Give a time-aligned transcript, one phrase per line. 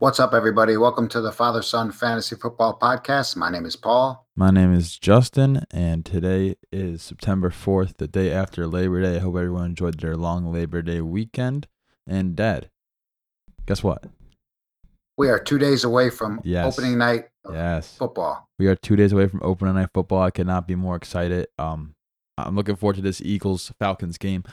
[0.00, 0.78] What's up, everybody?
[0.78, 3.36] Welcome to the Father Son Fantasy Football Podcast.
[3.36, 4.26] My name is Paul.
[4.34, 9.16] My name is Justin, and today is September 4th, the day after Labor Day.
[9.16, 11.66] I hope everyone enjoyed their long Labor Day weekend.
[12.06, 12.70] And, Dad,
[13.66, 14.04] guess what?
[15.18, 16.78] We are two days away from Yes.
[16.78, 17.98] opening night Yes.
[17.98, 18.48] football.
[18.58, 20.22] We are two days away from opening night football.
[20.22, 21.48] I cannot be more excited.
[21.58, 21.94] Um,
[22.46, 24.44] I'm looking forward to this Eagles Falcons game.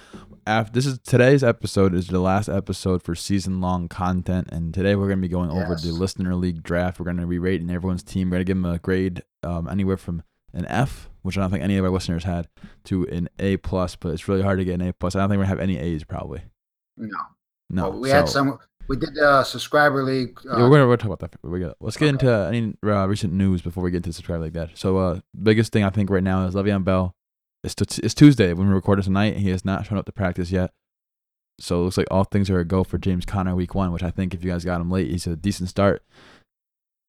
[0.45, 4.95] After this is today's episode is the last episode for season long content, and today
[4.95, 6.99] we're going to be going over the listener league draft.
[6.99, 8.29] We're going to be rating everyone's team.
[8.29, 10.23] We're going to give them a grade um, anywhere from
[10.53, 12.47] an F, which I don't think any of our listeners had,
[12.85, 13.95] to an A plus.
[13.95, 15.15] But it's really hard to get an A plus.
[15.15, 16.43] I don't think we're gonna have any A's probably.
[16.95, 17.17] No,
[17.69, 18.57] No, Well, we had some.
[18.89, 20.39] We did a subscriber league.
[20.49, 21.37] Uh, yeah, we're gonna we'll talk about that.
[21.43, 21.75] We got.
[21.81, 22.25] Let's get Okay.
[22.25, 24.53] into any uh, recent news before we get into subscriber league.
[24.53, 24.77] that.
[24.77, 27.13] So, uh, biggest thing I think right now is Le'Veon Bell.
[27.67, 29.33] It's t- it's Tuesday when we record tonight.
[29.33, 30.71] And he has not shown up to practice yet.
[31.59, 34.03] So it looks like all things are a go for James Conner week one, which
[34.03, 36.03] I think if you guys got him late, he's a decent start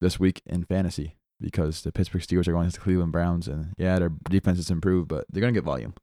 [0.00, 3.74] this week in fantasy because the Pittsburgh Steelers are going against the Cleveland Browns, and
[3.78, 5.94] yeah, their defense has improved, but they're gonna get volume.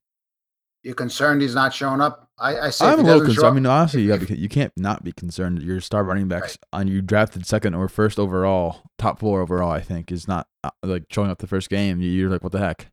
[0.83, 2.30] You're concerned he's not showing up?
[2.38, 3.48] I, I say I'm a little concerned.
[3.48, 5.64] I mean, honestly, you, be, you can't not be concerned.
[5.64, 9.81] Your star running backs on you drafted second or first overall, top four overall, I
[9.81, 12.02] think, is not uh, like showing up the first game.
[12.02, 12.92] You're like, what the heck?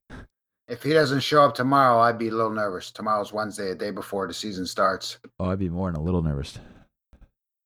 [0.68, 2.90] If he doesn't show up tomorrow, I'd be a little nervous.
[2.90, 6.22] Tomorrow's Wednesday, a day before the season starts, Oh, I'd be more than a little
[6.22, 6.58] nervous.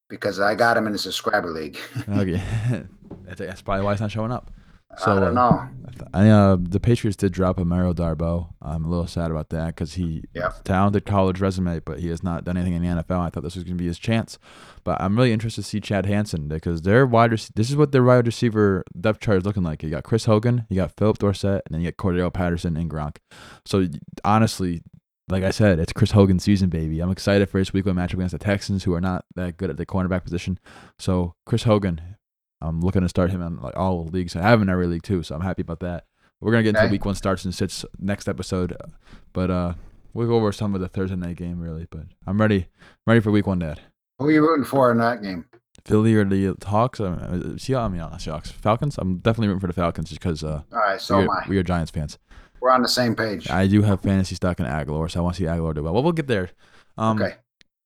[0.09, 1.79] because I got him in the subscriber league.
[2.09, 2.43] Okay,
[3.25, 4.51] that's, that's probably why he's not showing up.
[4.99, 5.69] So I uh, don't know.
[6.13, 8.51] I uh, the Patriots did drop a Mario Darbo.
[8.61, 10.65] I'm a little sad about that because he Yep.
[10.65, 13.21] talented college resume, but he has not done anything in the NFL.
[13.21, 14.39] I thought this was going to be his chance,
[14.85, 17.93] but I'm really interested to see Chad Hansen because their wide rec- this is what
[17.93, 19.83] their wide receiver depth chart is looking like.
[19.83, 22.91] You got Chris Hogan, you got Phillip Dorsett, and then you got Cordell Patterson and
[22.91, 23.17] Gronk.
[23.65, 23.87] So
[24.25, 24.83] honestly,
[25.29, 27.01] like I said, it's Chris Hogan's season, baby.
[27.01, 29.71] I'm excited for his week one matchup against the Texans, who are not that good
[29.71, 30.59] at the cornerback position.
[30.99, 32.01] So Chris Hogan,
[32.61, 34.35] I'm looking to start him in like all leagues.
[34.37, 36.05] I have him in every league too, so I'm happy about that.
[36.41, 36.91] We're gonna get into Okay.
[36.93, 38.77] week one starts and sits next episode,
[39.33, 39.75] but uh,
[40.15, 41.87] we'll go over some of the Thursday night game really.
[41.91, 43.81] But I'm ready, I'm ready for week one, Dad.
[44.19, 45.47] Who are you rooting for in that game?
[45.85, 47.01] Philly or the Hawks?
[47.01, 47.19] I mean,
[47.59, 48.51] Seahawks, I mean, not Seahawks.
[48.53, 48.97] Falcons.
[48.99, 51.59] I'm definitely rooting for the Falcons just because uh, All right, so we, are, we
[51.59, 52.19] are Giants fans.
[52.61, 53.49] We're on the same page.
[53.51, 55.93] I do have fantasy stock in Agholor, so I want to see Agholor do well.
[55.93, 56.51] Well, we'll get there.
[56.99, 57.37] Um, okay.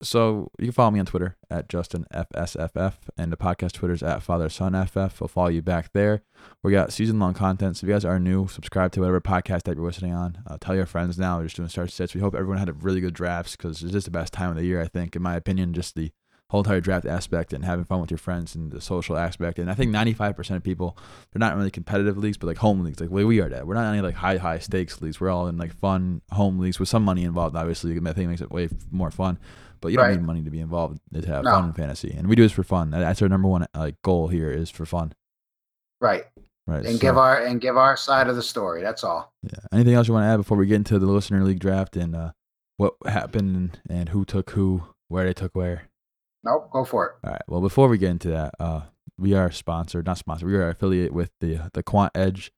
[0.03, 5.21] So you can follow me on Twitter at JustinFSFF and the podcast Twitter's at FatherSonFF.
[5.21, 6.23] I'll follow you back there.
[6.63, 7.77] We got season long content.
[7.77, 10.39] So if you guys are new, subscribe to whatever podcast that you're listening on.
[10.47, 11.37] Uh, tell your friends now.
[11.37, 12.15] We're just doing start sets.
[12.15, 14.55] We hope everyone had a really good drafts because it's just the best time of
[14.55, 14.81] the year.
[14.81, 16.11] I think, in my opinion, just the
[16.49, 19.57] whole entire draft aspect and having fun with your friends and the social aspect.
[19.57, 20.97] And I think 95% of people,
[21.31, 23.65] they're not really competitive leagues, but like home leagues, like way we are at.
[23.65, 25.21] We're not any like high, high stakes leagues.
[25.21, 27.97] We're all in like fun home leagues with some money involved, obviously.
[27.97, 29.39] I think makes it way more fun.
[29.81, 30.15] But you don't Right.
[30.17, 31.51] need money to be involved to have No.
[31.51, 32.13] fun in fantasy.
[32.15, 32.91] And we do this for fun.
[32.91, 35.13] That's our number one like goal here is for fun.
[35.99, 36.25] Right.
[36.67, 36.85] Right.
[36.85, 38.81] And so- give our and give our side of the story.
[38.81, 39.33] That's all.
[39.43, 39.59] yeah.
[39.71, 42.15] Anything else you want to add before we get into the listener league draft and
[42.15, 42.31] uh,
[42.77, 45.89] what happened and, and who took who, where they took where?
[46.43, 46.69] Nope.
[46.71, 47.27] Go for it.
[47.27, 47.41] All right.
[47.47, 48.81] Well, before we get into that, uh,
[49.19, 50.47] we are sponsored, not sponsored.
[50.49, 52.51] We are affiliate with the the Quant Edge.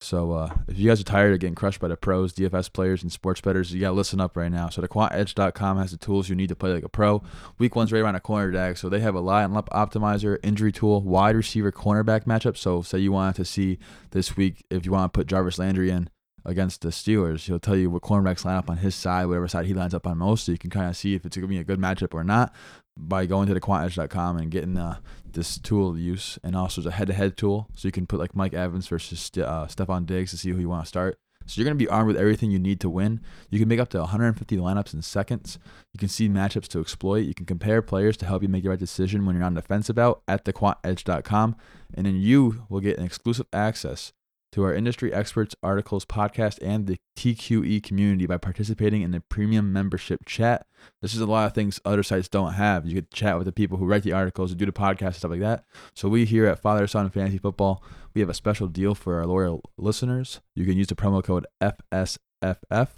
[0.00, 3.02] So uh, if you guys are tired of getting crushed by the pros, DFS players,
[3.02, 4.68] and sports bettors, you gotta listen up right now.
[4.68, 7.22] So the QuantEdge.com has the tools you need to play like a pro.
[7.58, 8.78] Week one's right around the corner, Dag.
[8.78, 12.56] So they have a lineup optimizer, injury tool, wide receiver, cornerback matchup.
[12.56, 13.78] So say you wanted to see
[14.12, 16.08] this week if you want to put Jarvis Landry in
[16.44, 19.66] against the Steelers, he'll tell you what cornerbacks line up on his side, whatever side
[19.66, 21.58] he lines up on most, so you can kind of see if it's gonna be
[21.58, 22.54] a good matchup or not
[22.98, 24.98] by going to the quantedge.com and getting uh,
[25.32, 27.68] this tool to use and also it's a head-to-head tool.
[27.74, 30.58] So you can put like mike evans versus St- uh, stefon diggs to see who
[30.58, 31.18] you want to start.
[31.46, 33.20] So you're going to be armed with everything you need to win.
[33.48, 35.58] You can make up to 150 lineups in seconds.
[35.94, 37.20] You can see matchups to exploit.
[37.20, 39.62] You can compare players to help you make the right decision when you're on the
[39.62, 41.56] fence about at thequantedge.com
[41.94, 44.12] and then you will get an exclusive access
[44.52, 49.72] to our industry experts, articles, podcast, and the TQE community by participating in the premium
[49.72, 50.66] membership chat.
[51.02, 52.86] This is a lot of things other sites don't have.
[52.86, 55.16] You get to chat with the people who write the articles, do the podcast, and
[55.16, 55.64] stuff like that.
[55.94, 57.82] So we here at Father Son Fantasy Football,
[58.14, 60.40] we have a special deal for our loyal listeners.
[60.54, 62.88] You can use the promo code FSFF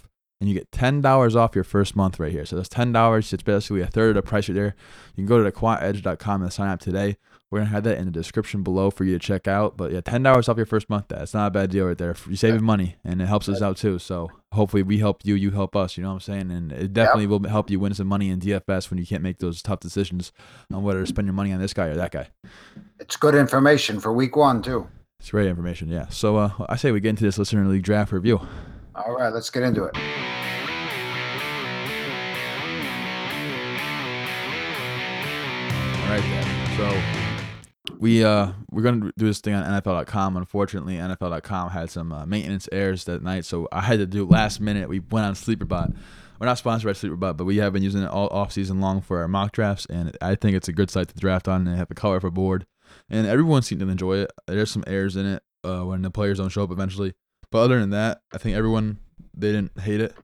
[0.41, 2.45] and you get ten dollars off your first month right here.
[2.45, 3.31] So that's ten dollars.
[3.31, 4.75] It's basically a third of the price right there.
[5.15, 7.17] You can go to the quantedge.com and sign up today.
[7.51, 9.75] We're gonna have that in the description below for you to check out.
[9.75, 11.09] But yeah, ten dollars off your first month.
[11.09, 12.15] That's not a bad deal right there.
[12.25, 13.99] You're saving money and it helps us out too.
[13.99, 15.97] So hopefully we help you, you help us.
[15.97, 16.49] You know what I'm saying?
[16.49, 19.39] And it definitely will help you win some money in DFS when you can't make
[19.39, 20.31] those tough decisions
[20.73, 22.29] on whether to spend your money on this guy or that guy.
[22.99, 24.87] It's good information for week one too.
[25.19, 26.07] It's great information, yeah.
[26.07, 28.39] So uh, I say we get into this listener league draft review.
[28.95, 29.95] All right, let's get into it.
[35.97, 36.77] All right, then.
[36.77, 37.20] So
[38.01, 40.35] we uh we're gonna do this thing on NFL.com.
[40.35, 44.59] Unfortunately, NFL.com had some uh, maintenance errors that night, so I had to do last
[44.59, 44.89] minute.
[44.89, 45.95] We went on SleeperBot.
[46.39, 49.01] We're not sponsored by SleeperBot, but we have been using it all off season long
[49.01, 51.61] for our mock drafts, and I think it's a good site to draft on.
[51.61, 52.65] And they have the color for board,
[53.07, 54.31] and everyone seemed to enjoy it.
[54.47, 57.13] There's some errors in it uh, when the players don't show up eventually,
[57.51, 58.97] but other than that, I think everyone
[59.37, 60.15] they didn't hate it.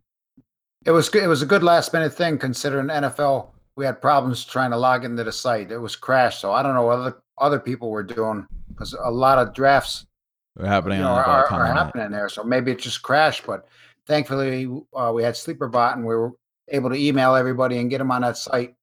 [0.84, 1.22] It was good.
[1.22, 3.50] It was a good last minute thing considering NFL.
[3.76, 5.72] We had problems trying to log into the site.
[5.72, 9.38] It was crashed, so I don't know what other people were doing because a lot
[9.38, 10.06] of drafts
[10.56, 12.30] They're happening you know, are, are happening there.
[12.30, 13.68] So maybe it just crashed, but
[14.06, 16.32] thankfully uh, we had SleeperBot and we were
[16.70, 18.76] able to email everybody and get them on that site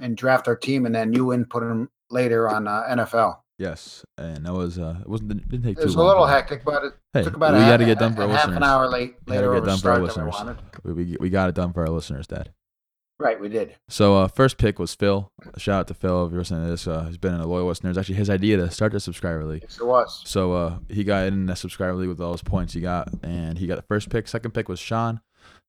[0.00, 3.38] and draft our team, and then you input them later on uh, NFL.
[3.58, 6.32] Yes, and that was uh, it wasn't didn't take It too was a little but
[6.32, 8.56] hectic, but it Hey, took about we got to get done for our half listeners.
[8.56, 10.34] an hour late later get done for our we listeners.
[10.84, 12.52] We, we, we got it done for our listeners, Dad.
[13.20, 13.76] Right, we did.
[13.90, 15.30] So uh, first pick was Phil.
[15.58, 16.86] Shout out to Phil if you're listening to this.
[16.86, 17.90] Uh, he's been in a loyal listener.
[17.90, 19.60] It's actually his idea to start the subscriber league.
[19.62, 20.22] Yes, it was.
[20.24, 23.58] So uh, he got in the subscriber league with all his points he got, and
[23.58, 24.26] he got the first pick.
[24.26, 25.20] Second pick was Sean.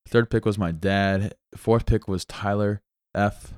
[0.08, 1.36] Third pick was my dad.
[1.58, 2.82] Fourth pick was Tyler
[3.14, 3.54] F.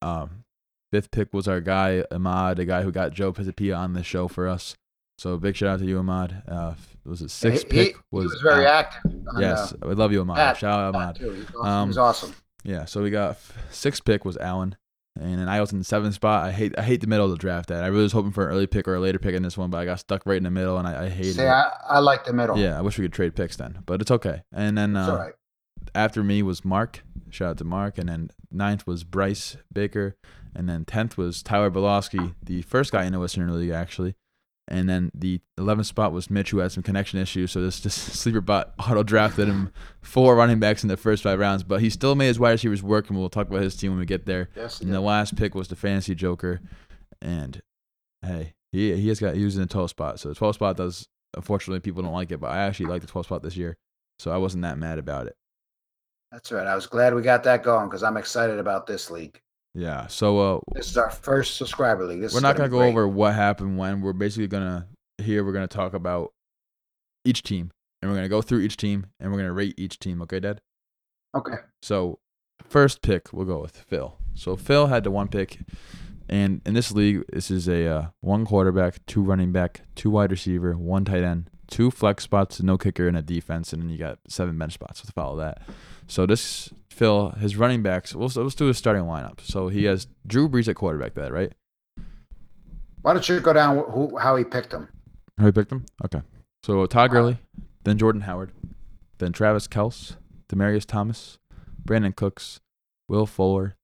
[0.00, 0.44] Um,
[0.90, 4.26] fifth pick was our guy Ahmad, the guy who got Joe Pisapia on the show
[4.26, 4.74] for us.
[5.18, 6.42] So big shout out to you, Ahmad.
[6.48, 6.74] Uh,
[7.04, 7.86] was it sixth he, pick?
[7.88, 9.12] he- he was, very active.
[9.38, 10.36] Yes, uh, I love you, Ahmad.
[10.36, 11.18] Pat- Shout out Ahmad.
[11.18, 11.66] He was awesome.
[11.66, 12.34] Um, he was awesome.
[12.64, 13.38] Yeah, so we got
[13.70, 14.76] sixth pick was Allen,
[15.18, 16.44] and then I was in the seventh spot.
[16.44, 17.68] I hate I hate the middle of the draft.
[17.68, 19.56] That I really was hoping for an early pick or a later pick in this
[19.56, 21.48] one, but I got stuck right in the middle, and I, I hated See, it.
[21.48, 22.58] I, I like the middle.
[22.58, 24.42] Yeah, I wish we could trade picks then, but it's okay.
[24.52, 25.34] And then uh, all right.
[25.94, 27.02] after me was Mark.
[27.30, 27.98] Shout out to Mark.
[27.98, 30.16] And then ninth was Bryce Baker.
[30.54, 34.14] And then tenth was Tyler Belowski, the first guy in the Western league actually.
[34.66, 37.52] And then the eleventh spot was Mitch, who had some connection issues.
[37.52, 39.70] So this just sleeper bot auto drafted him
[40.00, 42.82] four running backs in the first five rounds, but he still made his wide receivers
[42.82, 44.48] work, and we'll talk about his team when we get there.
[44.56, 44.94] Yes, And did.
[44.94, 46.60] the last pick was the fantasy joker,
[47.20, 47.60] and
[48.22, 50.18] hey, he he has got he was in the twelve spot.
[50.18, 53.06] So the twelve spot does unfortunately people don't like it, but I actually like the
[53.08, 53.76] twelve spot this year,
[54.18, 55.36] so I wasn't that mad about it.
[56.32, 56.66] That's right.
[56.66, 59.40] I was glad we got that going because I'm excited about this league.
[59.74, 60.06] Yeah.
[60.06, 62.20] So uh, This is our first subscriber league.
[62.20, 64.00] This we're not gonna gonna go over what happened when.
[64.00, 64.86] We're basically gonna
[65.18, 66.32] here we're gonna talk about
[67.24, 70.22] each team, and we're gonna go through each team, and we're gonna rate each team.
[70.22, 70.60] Okay, Dad.
[71.34, 71.56] Okay.
[71.82, 72.18] So
[72.62, 74.16] first pick we'll go with Phil.
[74.34, 75.58] So Phil had the one pick,
[76.28, 80.30] and in this league, this is a uh, one quarterback, two running back, two wide
[80.30, 83.98] receiver, one tight end, two flex spots, no kicker, and a defense, and then you
[83.98, 85.62] got seven bench spots to follow that.
[86.06, 88.14] So this Phil, his running backs.
[88.14, 89.40] We'll let's do his starting lineup.
[89.40, 91.14] So he has Drew Brees at quarterback.
[91.14, 91.52] That right?
[93.02, 94.88] Why don't you go down who how he picked them?
[95.38, 95.84] How he picked him?
[96.04, 96.22] Okay.
[96.62, 97.38] So Todd Gurley,
[97.82, 98.52] then Jordan Howard,
[99.18, 100.16] then Travis Kelce,
[100.48, 101.38] Demaryius Thomas,
[101.84, 102.60] Brandin Cooks,
[103.08, 103.76] Will Fuller,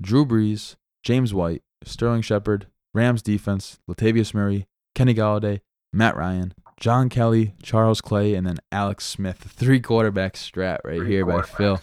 [0.00, 0.74] Drew Brees,
[1.04, 5.60] James White, Sterling Shepard, Rams defense, Latavius Murray, Kenny Golladay,
[5.92, 9.38] Matt Ryan, John Kelly, Charles Clay, and then Alex Smith.
[9.38, 11.80] Three quarterback strat right Three here by Phil.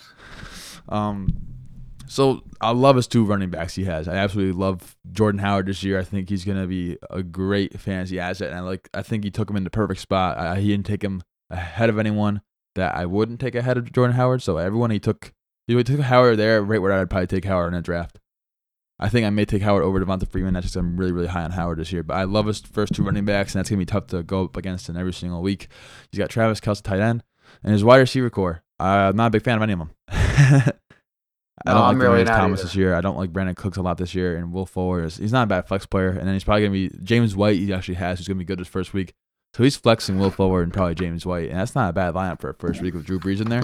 [0.87, 1.27] Um,
[2.05, 4.07] so I love his two running backs he has.
[4.07, 5.97] I absolutely love Jordan Howard this year.
[5.97, 8.91] I think he's gonna be a great fantasy asset, and I like.
[8.93, 10.37] I think he took him in the perfect spot.
[10.37, 12.41] I, he didn't take him ahead of anyone
[12.75, 14.43] that I wouldn't take ahead of Jordan Howard.
[14.43, 15.33] So everyone he took,
[15.65, 18.19] he took Howard there right where I'd probably take Howard in a draft.
[19.01, 20.53] I think I may take Howard over Devonta Freeman.
[20.53, 22.03] That's just I'm really really high on Howard this year.
[22.03, 24.45] But I love his first two running backs, and that's gonna be tough to go
[24.45, 25.67] up against in every single week.
[26.11, 27.23] He's got Travis Kelce tight end,
[27.63, 28.63] and his wide receiver core.
[28.79, 29.91] I'm not a big fan of any of them.
[30.09, 30.71] I
[31.65, 32.67] No, don't I'm like really not Thomas either.
[32.67, 32.95] this year.
[32.95, 35.43] I don't like Brandin Cooks a lot this year, and Will Fuller is he's not
[35.43, 36.09] a bad flex player.
[36.09, 37.57] And then he's probably gonna be James White.
[37.59, 39.13] He actually has who's gonna be good his first week.
[39.55, 42.39] So he's flexing Will Fuller and probably James White, and that's not a bad lineup
[42.39, 43.63] for a first week with Drew Brees in there.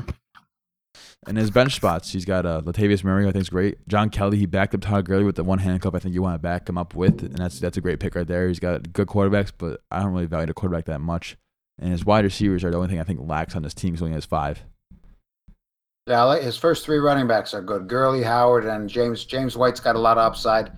[1.26, 3.86] And his bench spots, he's got uh, Latavius Murray, I think is great.
[3.88, 5.94] John Kelly, he backed up Todd Gurley with the one handcuff.
[5.94, 8.16] I think you want to back him up with, and that's that's a great pick
[8.16, 8.48] right there.
[8.48, 11.36] He's got good quarterbacks, but I don't really value the quarterback that much.
[11.80, 13.96] And his wide receivers are the only thing I think lacks on this team.
[13.96, 14.64] He only has five.
[16.08, 17.88] Yeah, like his first three running backs are good.
[17.90, 19.26] Gurley, Howard, and James.
[19.26, 20.72] James White's got a lot of upside.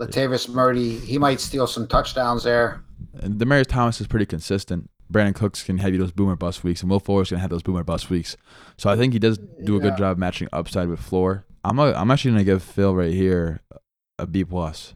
[0.00, 2.82] Latavius Murray, he might steal some touchdowns there.
[3.20, 4.90] And Demaryius Thomas is pretty consistent.
[5.14, 7.62] Brandin Cooks can have you those boomer bust weeks, and Will Fuller's gonna have those
[7.62, 8.36] boomer bust weeks.
[8.76, 9.96] So I think he does do a good Yeah.
[9.98, 11.46] job matching upside with floor.
[11.62, 13.60] I'm a, I'm actually gonna give Phil right here
[14.18, 14.94] a B plus.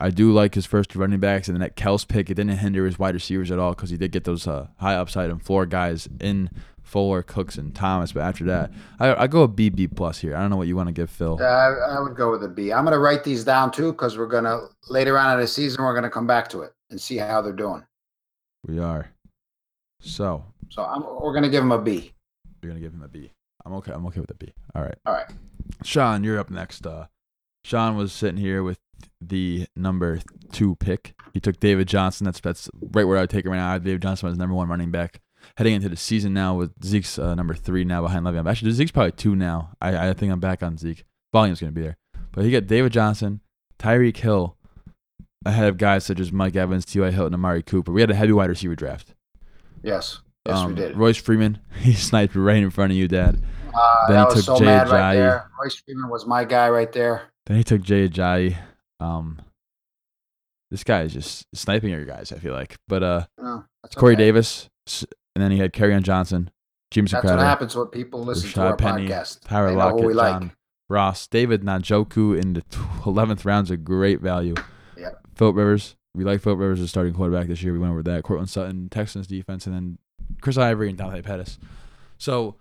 [0.00, 2.56] I do like his first two running backs, and then that Kelce pick it didn't
[2.58, 5.40] hinder his wide receivers at all because he did get those uh, high upside and
[5.40, 6.50] floor guys in
[6.82, 8.10] Fuller, Cooks, and Thomas.
[8.10, 10.34] But after that, I, I go a B B plus here.
[10.34, 11.36] I don't know what you want to give Phil.
[11.40, 12.72] Yeah, I, I would go with a B.
[12.72, 15.46] I'm going to write these down too because we're going to later on in the
[15.46, 17.84] season we're going to come back to it and see how they're doing.
[18.66, 19.10] We are.
[20.00, 22.12] So So I'm, we're going to give him a B.
[22.62, 23.32] you're gonna give him a B.
[23.64, 23.92] I'm okay.
[23.92, 24.52] I'm okay with a B.
[24.74, 24.96] All right.
[25.06, 25.26] All right.
[25.84, 26.86] Sean, you're up next.
[26.86, 27.06] Uh,
[27.64, 28.78] Sean was sitting here with
[29.20, 30.18] the number
[30.50, 31.14] two pick.
[31.32, 32.24] He took David Johnson.
[32.24, 33.78] That's that's right where I would take him right now.
[33.78, 35.20] David Johnson was number one running back.
[35.56, 38.48] Heading into the season now with Zeke's uh, number three now behind Le'Veon.
[38.48, 39.70] Actually, Zeke's probably two now.
[39.80, 41.04] I, I think I'm back on Zeke.
[41.32, 41.96] Volume's going to be there.
[42.30, 43.40] But he got David Johnson,
[43.78, 44.56] Tyreek Hill,
[45.44, 47.10] ahead of guys such as Mike Evans, T.Y.
[47.10, 47.92] Hilton, and Amari Cooper.
[47.92, 49.14] We had a heavy wide receiver draft.
[49.82, 50.20] Yes.
[50.46, 50.96] Yes, Um, we did.
[50.96, 53.42] Royce Freeman, he sniped right in front of you, Dad.
[53.74, 55.50] Uh, then he took so Jay mad right there.
[55.62, 57.22] Royce Freeman was my guy right there.
[57.46, 58.56] Then he took Jay Ajayi.
[59.00, 59.40] Um,
[60.70, 62.32] this guy is just sniping your guys.
[62.32, 63.64] I feel like, but uh, No,
[63.96, 64.24] Corey okay.
[64.24, 64.68] Davis,
[65.34, 66.50] and then he had Kerryon Johnson,
[66.90, 69.40] Jamison That's what happens when people listen to Rashad our Penny, podcast.
[69.46, 70.32] Tyler They know who Lockett, we like.
[70.40, 70.52] John
[70.88, 72.62] Ross, David Njoku in the
[73.06, 74.54] eleventh round's a great value.
[75.42, 77.72] Philip Rivers, we like Philip Rivers as starting quarterback this year.
[77.72, 78.22] We went over that.
[78.22, 79.98] Courtland Sutton, Texans defense, and then
[80.40, 81.58] Chris Ivory and Dante Pettis.
[82.16, 82.54] So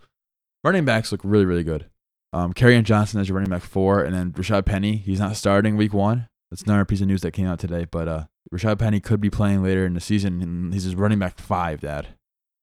[0.63, 1.85] running backs look really, really good.
[2.33, 4.95] Um, Kerryon Johnson as your running back four, and then Rashad Penny.
[4.95, 6.27] He's not starting week one.
[6.49, 7.85] That's another piece of news that came out today.
[7.85, 11.19] But uh, Rashad Penny could be playing later in the season, and he's his running
[11.19, 12.07] back five, Dad.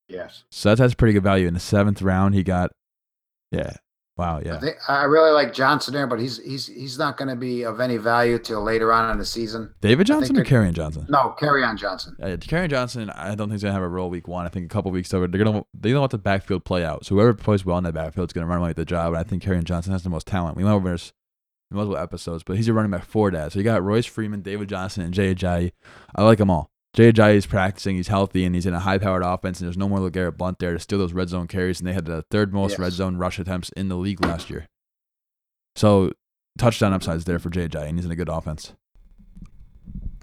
[0.08, 0.42] Yes.
[0.50, 1.46] So that's, that's pretty good value.
[1.46, 2.72] In the seventh round, he got,
[3.52, 3.76] yeah,
[4.18, 4.58] wow, I, yeah.
[4.60, 7.80] think, I really like Johnson there, but he's he's he's not going to be of
[7.80, 9.72] any value till later on in the season.
[9.80, 11.06] David Johnson or they're- Johnson?
[11.08, 12.16] No, Kerryon Johnson.
[12.20, 14.44] Uh, Kerryon Johnson, I don't think he's gonna have a role week one.
[14.44, 17.06] I think a couple weeks over, they're gonna they don't want the backfield play out.
[17.06, 19.08] So whoever plays well in that backfield is gonna run away with the job.
[19.08, 20.56] And I think Kerryon Johnson has the most talent.
[20.56, 21.12] We went over this
[21.70, 23.52] in multiple episodes, but he's a running back for that.
[23.52, 25.72] So you got Royce Freeman, David Johnson, and Jay Ajayi.
[26.14, 26.70] I like them all.
[26.96, 27.96] Ajayi is practicing.
[27.96, 29.60] He's healthy and he's in a high-powered offense.
[29.60, 31.78] And there's no more LeGarrette Blunt there to steal those red zone carries.
[31.80, 32.78] And they had the third most Yes.
[32.80, 34.66] red zone rush attempts in the league last year.
[35.76, 36.12] So
[36.58, 38.72] touchdown upsides there for Ajayi, and he's in a good offense.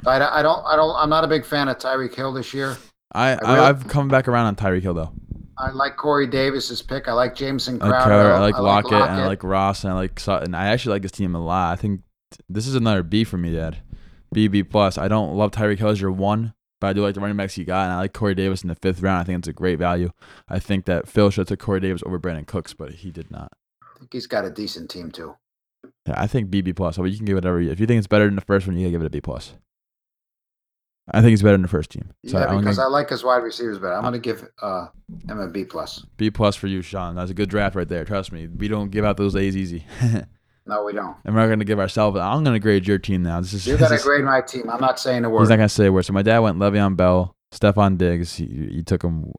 [0.06, 2.54] I, don't- I don't I don't I'm not a big fan of Tyreek Hill this
[2.54, 2.78] year.
[3.14, 5.14] I, I I really- I've come back around on Tyreek Hill though.
[5.58, 7.08] I like Corey Davis's pick.
[7.08, 8.06] I like Jamison I like Crowder.
[8.10, 10.54] Crowder, I like Lockett, and I like Ross, and I like Sutton.
[10.54, 11.72] I actually like this team a lot.
[11.72, 12.02] I think
[12.50, 13.78] this is another B for me, Dad.
[14.36, 14.98] B B plus.
[14.98, 17.58] I don't love Tyreek Hill as your one, but I do like the running backs
[17.58, 19.22] you got, and I like Corey Davis in the fifth round.
[19.22, 20.12] I think it's a great value.
[20.50, 23.32] I think that Phil should have took Corey Davis over Brandin Cooks, but he did
[23.32, 23.54] not.
[23.82, 25.36] I think he's got a decent team too.
[26.06, 26.98] Yeah, I think B B plus.
[26.98, 27.62] So you can give it whatever.
[27.62, 29.10] You, if you think it's better than the first one, you can give it a
[29.10, 29.54] B plus.
[31.12, 32.10] I think it's better than the first team.
[32.26, 33.94] So yeah, because gonna, I like his wide receivers better.
[33.94, 34.88] I'm going to give uh,
[35.30, 36.04] him a B plus.
[36.18, 37.16] B plus for you, Sean.
[37.16, 38.04] That's a good draft right there.
[38.06, 39.86] Trust me, we don't give out those A's easy.
[40.68, 41.16] No, we don't.
[41.26, 42.18] And we're not going to give ourselves.
[42.18, 43.40] I'm going to grade your team now.
[43.42, 44.70] This is You this got to grade my team.
[44.70, 45.42] I'm not saying a word.
[45.42, 46.04] He's not going to say a word.
[46.06, 48.36] So my dad went Le'Veon Bell, Stefon Diggs.
[48.36, 49.32] He, you took him,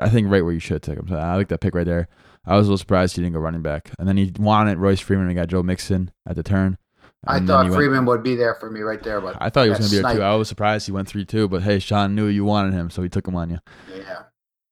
[0.00, 1.06] I think, right where you should take him.
[1.08, 2.08] So I like that pick right there.
[2.44, 3.92] I was a little surprised he didn't go running back.
[3.98, 6.78] And then he wanted Royce Freeman and got Joe Mixon at the turn.
[7.24, 9.36] I And then thought he went- Freeman would be there for me right there, but
[9.40, 10.22] I thought he was going to be there too.
[10.22, 11.46] I was surprised he went 3 2.
[11.46, 13.58] But hey, Sean knew you wanted him, so he took him on you.
[13.96, 14.22] yeah.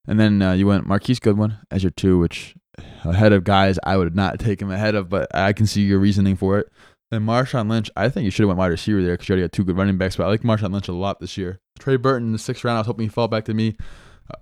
[0.08, 2.56] And then uh, you went Marquise Goodwin as your two, which
[3.04, 5.98] ahead of guys I would not take him ahead of, but I can see your
[5.98, 6.68] reasoning for it.
[7.10, 9.42] Then Marshawn Lynch, I think you should have went wide receiver there because you already
[9.42, 11.60] had two good running backs, but I like Marshawn Lynch a lot this year.
[11.78, 13.76] Trey Burton in the sixth round, I was hoping he'd fall back to me.
[14.32, 14.38] Uh,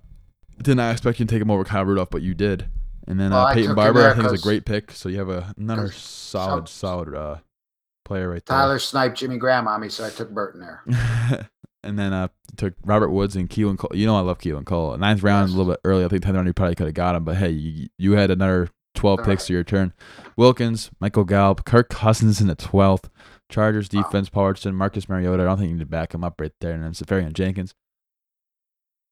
[0.61, 2.69] did not expect you to take him over Kyle Rudolph, but you did.
[3.07, 4.91] And then uh, I Peyton Barber, I think is a great pick.
[4.91, 7.37] So you have a, another solid, some- solid uh,
[8.05, 8.55] player right there.
[8.55, 10.83] Tyler sniped Jimmy Graham on me, so I took Burton there.
[11.83, 13.91] and then uh took Robert Woods and Keelan Cole.
[13.93, 14.97] You know I love Keelan Cole.
[14.97, 15.55] Ninth round, Yes.
[15.55, 16.05] a little bit early.
[16.05, 18.31] I think tenth round you probably could have got him, but hey, you, you had
[18.31, 19.47] another twelve All picks right.
[19.47, 19.93] to your turn.
[20.37, 23.09] Wilkins, Michael Gallup, Kirk Cousins in the twelfth.
[23.49, 24.03] Chargers Wow.
[24.03, 25.41] defense, Paul Richardson, Marcus Mariota.
[25.41, 26.73] I don't think you need to back him up right there.
[26.73, 27.73] And then Seferian-Jenkins.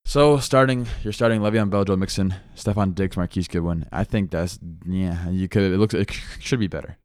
[0.04, 3.86] So starting, you're starting Le'Veon Bell, Joe Mixon, Stefon Diggs, Marquise Goodwin.
[3.92, 5.28] I think that's yeah.
[5.28, 5.72] You could.
[5.72, 5.92] It looks.
[5.94, 6.98] It should be better.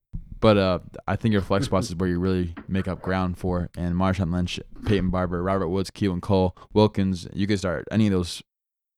[0.44, 3.70] But uh, I think your flex spots is where you really make up ground for.
[3.78, 7.30] And Marshawn Lynch, Peyton Barber, Robert Woods, Keelan Cole, Wilkins.
[7.32, 8.44] You can start any of those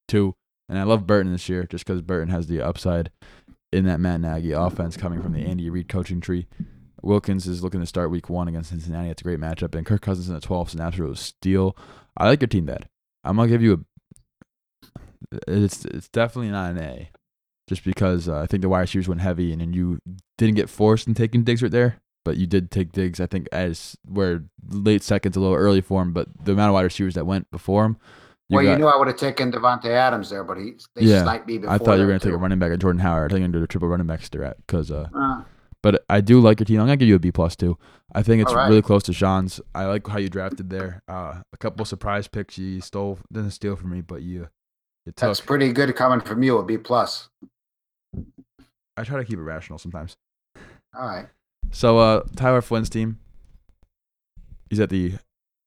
[0.08, 0.34] two.
[0.68, 3.12] And I love Burton this year just because Burton has the upside
[3.72, 6.48] in that Matt Nagy offense coming from the Andy Reid coaching tree.
[7.04, 9.10] Wilkins is looking to start week one against Cincinnati.
[9.10, 9.76] It's a great matchup.
[9.76, 11.78] And Kirk Cousins in the 12th is an absolute steal.
[12.18, 12.90] I like your team, Dad.
[13.24, 13.86] I'm going to give you
[15.32, 15.42] a.
[15.48, 17.12] It's, it's definitely not an A
[17.68, 20.00] just because uh, I think the wide receivers went heavy, and then you
[20.38, 23.20] didn't get forced in taking Diggs right there, but you did take Diggs.
[23.20, 26.74] I think as where late seconds, a little early for him, but the amount of
[26.74, 27.98] wide receivers that went before him.
[28.48, 31.06] You well, got, you knew I would have taken Davante Adams there, but he they
[31.06, 31.74] Yeah, sniped me before.
[31.74, 33.32] I thought you were going to take a running back at Jordan Howard.
[33.32, 34.92] I think you're going to do a triple running back strat because.
[34.92, 35.42] Uh, Uh,
[35.86, 36.80] but I do like your team.
[36.80, 37.78] I'm gonna give you a B plus too.
[38.12, 38.68] I think it's right.
[38.68, 39.62] really close to Sean's.
[39.76, 41.04] I like how you drafted there.
[41.08, 44.48] Uh, a couple surprise picks you stole, didn't steal from me, but you
[45.06, 45.18] you took.
[45.18, 46.58] that's pretty good coming from you.
[46.58, 47.30] A B plus.
[48.98, 50.16] I try to keep it rational sometimes.
[50.98, 51.28] All right.
[51.72, 53.20] So uh, Tyler Flynn's team,
[54.70, 55.14] he's at the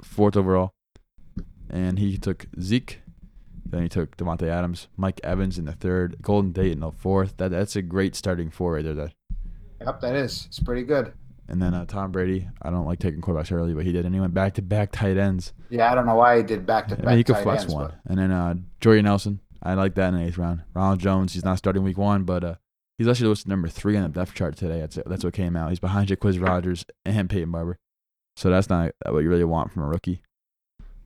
[0.03, 0.73] fourth overall,
[1.69, 3.01] and he took Zeke.
[3.71, 7.37] Then he took Davante Adams, Mike Evans in the third, Golden Tate in the fourth.
[7.37, 8.95] That that's a great starting four right there.
[8.95, 9.13] That
[9.85, 10.47] Yep, that is.
[10.47, 11.13] It's pretty good.
[11.49, 12.49] And then uh, Tom Brady.
[12.63, 14.05] I don't like taking quarterbacks early, but he did.
[14.07, 15.53] And he went back to back tight ends.
[15.71, 17.07] Yeah, I don't know why he did back to I back.
[17.07, 17.87] mean, he could flex ends, one.
[17.87, 19.41] but- And then uh, Jordy Nelson.
[19.63, 20.63] I like that in the eighth round.
[20.75, 21.35] Ronald Jones.
[21.35, 22.55] He's not starting week one, but uh,
[22.99, 24.81] he's actually listed number three on the depth chart today.
[24.81, 25.71] That's that's what came out.
[25.71, 27.79] He's behind Jacquizz Rodgers and Peyton Barber.
[28.37, 30.21] So that's not what you really want from a rookie.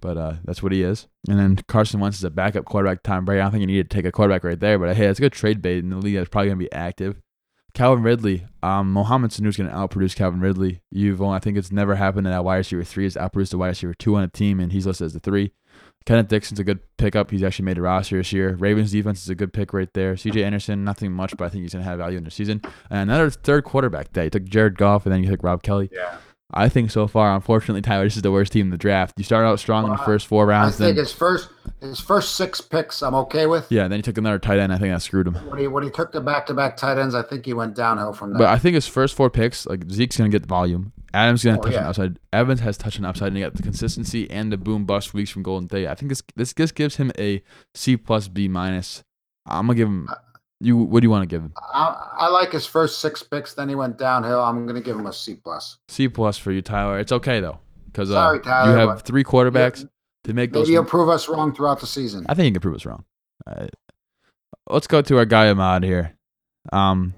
[0.00, 1.06] But uh, that's what he is.
[1.28, 3.04] And then Carson Wentz is a backup quarterback.
[3.04, 3.40] Tom Brady.
[3.40, 4.78] I don't think you need to take a quarterback right there.
[4.78, 6.72] But hey, it's a good trade bait in the league that's probably going to be
[6.72, 7.20] active.
[7.75, 8.46] Calvin Ridley.
[8.62, 10.82] Um, Mohamed Sanu's going to outproduce Calvin Ridley.
[10.90, 13.58] You've only, I think it's never happened that a wide receiver three has outproduced the
[13.58, 15.52] wide receiver two on a team, and he's listed as the three.
[16.04, 17.30] Kenneth Dixon's a good pickup.
[17.30, 18.54] He's actually made a roster this year.
[18.56, 20.14] Ravens defense is a good pick right there.
[20.14, 22.61] CJ Anderson, nothing much, but I think he's going to have value in the season.
[22.90, 24.25] And another third quarterback day.
[24.25, 25.90] You took Jared Goff, and then you took Rob Kelly.
[25.92, 26.16] Yeah.
[26.54, 29.14] I think so far, unfortunately, Tyler, this is the worst team in the draft.
[29.16, 30.75] You start out strong in the first four rounds.
[30.75, 31.49] I think then his first
[31.80, 33.66] his first six picks I'm okay with.
[33.71, 34.73] yeah, then you took another tight end.
[34.73, 35.35] I think that screwed him.
[35.49, 37.75] When he when he took the back to back tight ends, I think he went
[37.75, 38.38] downhill from there.
[38.40, 40.92] But I think his first four picks, like Zeke's gonna get the volume.
[41.14, 42.18] Adams gonna Oh, touch an upside.
[42.32, 45.30] Evans has touched an upside, and he got the consistency and the boom bust weeks
[45.30, 45.87] from Golden State.
[45.88, 47.42] I think this this this gives him a
[47.75, 49.04] C plus B minus.
[49.47, 50.09] I'm gonna give him.
[50.62, 51.52] You what do you want to give him?
[51.57, 53.54] I, I like his first six picks.
[53.54, 54.40] Then he went downhill.
[54.40, 55.78] I'm going to give him a C plus.
[55.88, 57.00] C plus for you, Tyler.
[57.00, 59.88] It's okay though, because uh, Sorry, Tyler, you have three quarterbacks
[60.25, 60.69] to make those.
[60.69, 62.26] Maybe he'll prove us wrong throughout the season.
[62.28, 63.04] I think he can prove us wrong.
[63.45, 63.66] Uh,
[64.71, 66.16] let's go to our guy Ahmad here.
[66.73, 67.14] Um,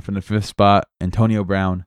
[0.00, 1.84] from the fifth spot, Antonio Brown,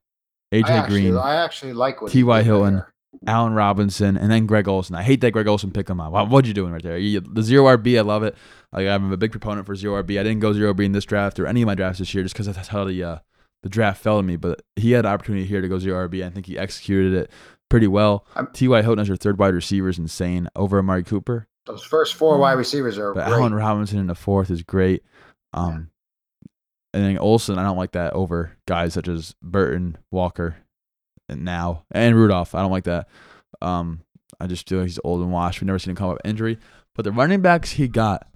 [0.53, 2.43] AJ I actually, Green, I actually like what T.Y.
[2.43, 2.75] Hilton.
[2.75, 2.92] there.
[3.27, 4.95] Allen Robinson, and then Greg Olsen.
[4.95, 6.11] I hate that Greg Olsen pick him up.
[6.11, 6.97] What, what'd you doing right there?
[6.97, 8.35] You, the zero RB, I love it.
[8.71, 10.19] Like I'm a big proponent for zero RB.
[10.19, 12.23] I didn't go zero RB in this draft or any of my drafts this year
[12.23, 13.17] just because that's how the uh,
[13.61, 14.35] the draft fell to me.
[14.35, 16.25] But he had the opportunity here to go zero RB.
[16.25, 17.31] I think he executed it
[17.69, 18.25] pretty well.
[18.53, 18.81] T.Y.
[18.81, 21.47] Hilton as your third wide receiver is insane over Amari Cooper.
[21.65, 23.37] Those first four wide receivers are But great.
[23.39, 25.03] Allen Robinson in the fourth is great.
[25.53, 25.89] Um,
[26.93, 30.57] and then Olsen, I don't like that over guys such as Burton, Walker,
[31.29, 32.55] now and Rudolph.
[32.55, 33.07] I don't like that.
[33.61, 34.01] Um,
[34.39, 35.61] I just feel like he's old and washed.
[35.61, 36.57] We've never seen him come up with injury.
[36.95, 38.27] But the running backs he got,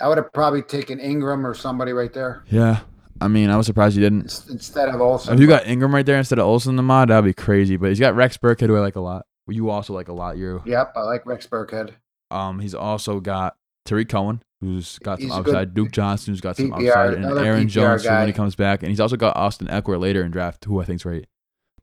[0.00, 2.80] I would have probably taken Ingram or somebody right there yeah.
[3.20, 4.24] I mean, I was surprised he didn't.
[4.50, 5.34] instead of Olsen.
[5.34, 7.76] If you got Ingram right there instead of Olsen in the mod, that'd be crazy.
[7.76, 9.24] But he's got Rex Burkhead, who I like a lot.
[9.48, 10.36] You also like a lot.
[10.36, 10.62] You.
[10.66, 11.92] Yep, I like Rex Burkhead.
[12.30, 15.74] Um, he's also got Tarik Cohen, who's got some He's a good upside.
[15.74, 18.82] Duke Johnson, who's got some PPR upside, and Aaron PPR Jones when he comes back.
[18.82, 21.26] And he's also got Austin Ekeler later in draft, who I think's great.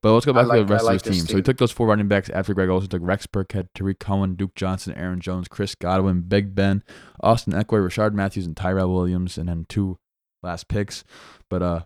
[0.04, 1.26] But let's go back to the rest I of like his team.
[1.26, 2.90] So he took those four running backs after Greg Olsen.
[2.90, 6.84] Took Rex Burkhead, Tarik Cohen, Duke Johnson, Aaron Jones, Chris Godwin, Big Ben,
[7.22, 9.98] Austin Ekeler, Rishard Matthews, and Tyrell Williams, and then two
[10.44, 11.04] last picks.
[11.50, 11.82] But uh,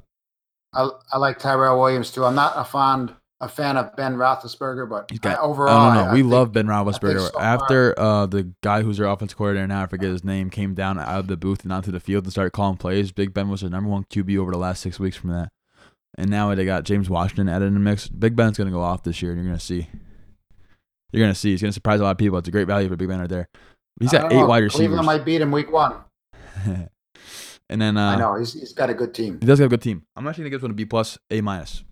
[0.74, 2.26] I, I like Tyrell Williams too.
[2.26, 5.94] I'm not a fond a fan of Ben Roethlisberger, but He's got- I, overall, Oh
[5.94, 7.30] no, no, I- I we think- love Ben Roethlisberger.
[7.32, 10.74] so After uh, the guy who's their offensive coordinator now, I forget his name, came
[10.74, 13.12] down out of the booth and onto the field and started calling plays.
[13.12, 15.50] Big Ben was their number one QB over the last six weeks from that,
[16.18, 18.08] and now they got James Washington added in the mix.
[18.08, 19.88] Big Ben's gonna go off this year, and you're gonna see.
[21.12, 21.52] You're gonna see.
[21.52, 22.38] He's gonna surprise a lot of people.
[22.38, 23.50] It's a great value for Big Ben right there.
[24.00, 24.46] He's got eight know.
[24.48, 25.96] wide receivers, Cleveland might beat him week one.
[27.70, 29.40] and then uh, I know he's he's got a good team.
[29.40, 30.04] he does have a good team.
[30.16, 31.84] I'm actually gonna give this one a B plus, A minus.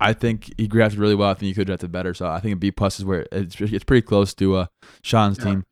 [0.00, 1.30] I think he drafted really well.
[1.30, 2.14] I think he could have drafted better.
[2.14, 4.66] So I think a B plus is where it's it's pretty close to uh,
[5.02, 5.44] Sean's Yeah.
[5.44, 5.64] team.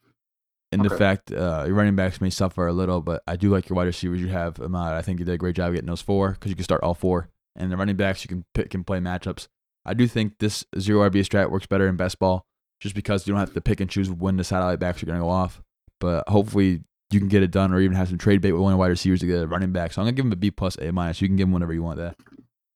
[0.72, 3.68] In the fact, uh, your running backs may suffer a little, but I do like
[3.68, 4.60] your wide receivers you have.
[4.60, 4.94] Ahmad.
[4.94, 6.92] I think you did a great job getting those four because you can start all
[6.92, 9.48] four, and the running backs you can pick and play matchups.
[9.84, 12.44] I do think this zero RB strat works better in best ball,
[12.80, 15.18] just because you don't have to pick and choose when the satellite backs are going
[15.18, 15.62] to go off.
[16.00, 18.72] But hopefully you can get it done, or even have some trade bait with one
[18.72, 19.92] of the wide receivers to get a running back.
[19.92, 21.20] So I'm gonna give him a B plus, A minus.
[21.20, 22.14] You can give him whatever you want there.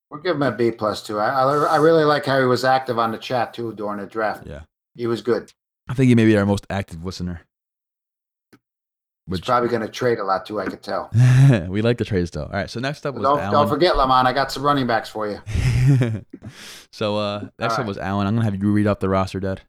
[0.09, 1.19] We'll give him a B plus too.
[1.19, 4.07] I, I I really like how he was active on the chat too during the
[4.07, 4.47] draft.
[4.47, 4.61] Yeah.
[4.95, 5.51] He was good.
[5.89, 7.41] I think he may be our most active listener.
[9.39, 10.59] He's probably going to trade a lot too.
[10.59, 11.09] I could tell.
[11.69, 12.43] we like the trades though.
[12.43, 13.51] All right, so next up was Don't, Alan.
[13.51, 14.27] don't forget, Lamont.
[14.27, 15.41] I got some running backs for you.
[16.91, 17.87] so uh, next All up right.
[17.87, 18.27] was Allen.
[18.27, 19.61] I'm gonna have you read off the roster, Dad.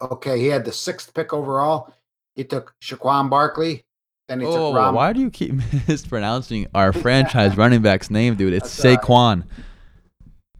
[0.00, 1.92] Okay, he had the sixth pick overall.
[2.34, 3.84] He took Shaquan Barkley.
[4.28, 5.54] Then he Oh, took why do you keep
[5.88, 8.52] mispronouncing our franchise running back's name, dude?
[8.52, 9.44] It's That's Saquon.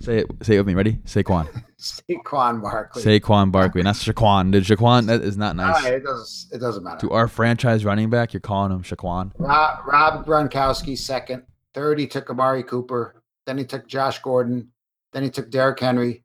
[0.03, 0.27] Say it.
[0.43, 0.75] Say it with me.
[0.75, 0.95] Ready?
[1.05, 1.49] Saquon.
[1.79, 3.03] Saquon Barkley.
[3.03, 4.51] Saquon Barkley, not Shaquan.
[4.51, 5.07] Dude, Shaquan.
[5.07, 5.83] That is not nice.
[5.85, 6.57] right, it doesn't.
[6.57, 7.07] It doesn't matter.
[7.07, 9.33] To our franchise running back, you're calling him Shaquan.
[9.39, 11.45] Rob, Rob Gronkowski second.
[11.73, 13.23] Third, he took Amari Cooper.
[13.47, 14.73] Then he took Josh Gordon.
[15.13, 16.25] Then he took Derrick Henry.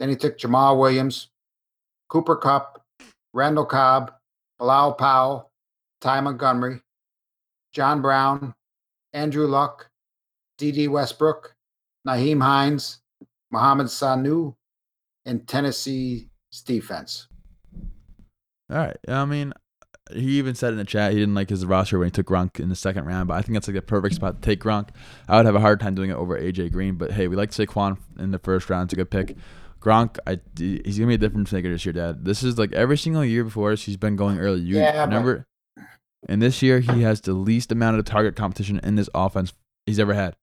[0.00, 1.28] Then he took Jamaal Williams,
[2.08, 2.82] Cooper Kupp,
[3.34, 4.12] Randall Cobb,
[4.58, 5.50] Bilal Powell,
[6.00, 6.80] Ty Montgomery,
[7.72, 8.54] John Brown,
[9.12, 9.90] Andrew Luck,
[10.56, 11.54] Dede Westbrook,
[12.08, 13.00] Nyheim Hines,
[13.50, 14.54] Mohamed Sanu,
[15.24, 16.26] and Tennessee's
[16.64, 17.26] defense.
[18.70, 18.96] All right.
[19.08, 19.52] I mean,
[20.12, 22.60] he even said in the chat he didn't like his roster when he took Gronk
[22.60, 24.90] in the second round, but I think that's like the perfect spot to take Gronk.
[25.28, 27.50] I would have a hard time doing it over AJ Green, but hey, we like
[27.50, 28.86] Saquon in the first round.
[28.86, 29.36] It's a good pick.
[29.80, 32.24] Gronk, I, he's gonna be a difference maker this year, Dad.
[32.24, 34.60] This is like every single year before us, he's been going early.
[34.60, 35.46] You Yeah, but- remember?
[36.28, 39.54] And this year, he has the least amount of target competition in this offense
[39.86, 40.36] he's ever had.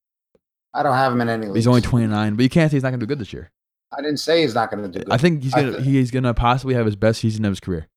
[0.78, 1.56] I don't have him in any leagues.
[1.56, 3.52] He's only 29, but you can't say he's not gonna do good this year.
[3.92, 5.14] I didn't say he's not going to do good.
[5.14, 7.88] I think he's gonna he's gonna possibly have his best season of his career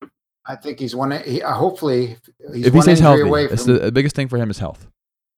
[0.45, 1.11] I think he's one.
[1.11, 2.15] He, uh, hopefully,
[2.53, 3.21] he's if he one stays healthy.
[3.23, 3.73] away It's from.
[3.73, 4.87] the, the biggest thing for him is health.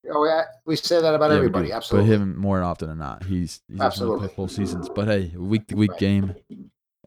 [0.10, 1.68] oh, yeah, we say that about Yeah, everybody.
[1.68, 2.10] do, Absolutely.
[2.10, 3.24] But him more often than not.
[3.24, 4.88] He's he's absolutely full seasons.
[4.90, 6.00] But hey, week to week Right.
[6.00, 6.36] game.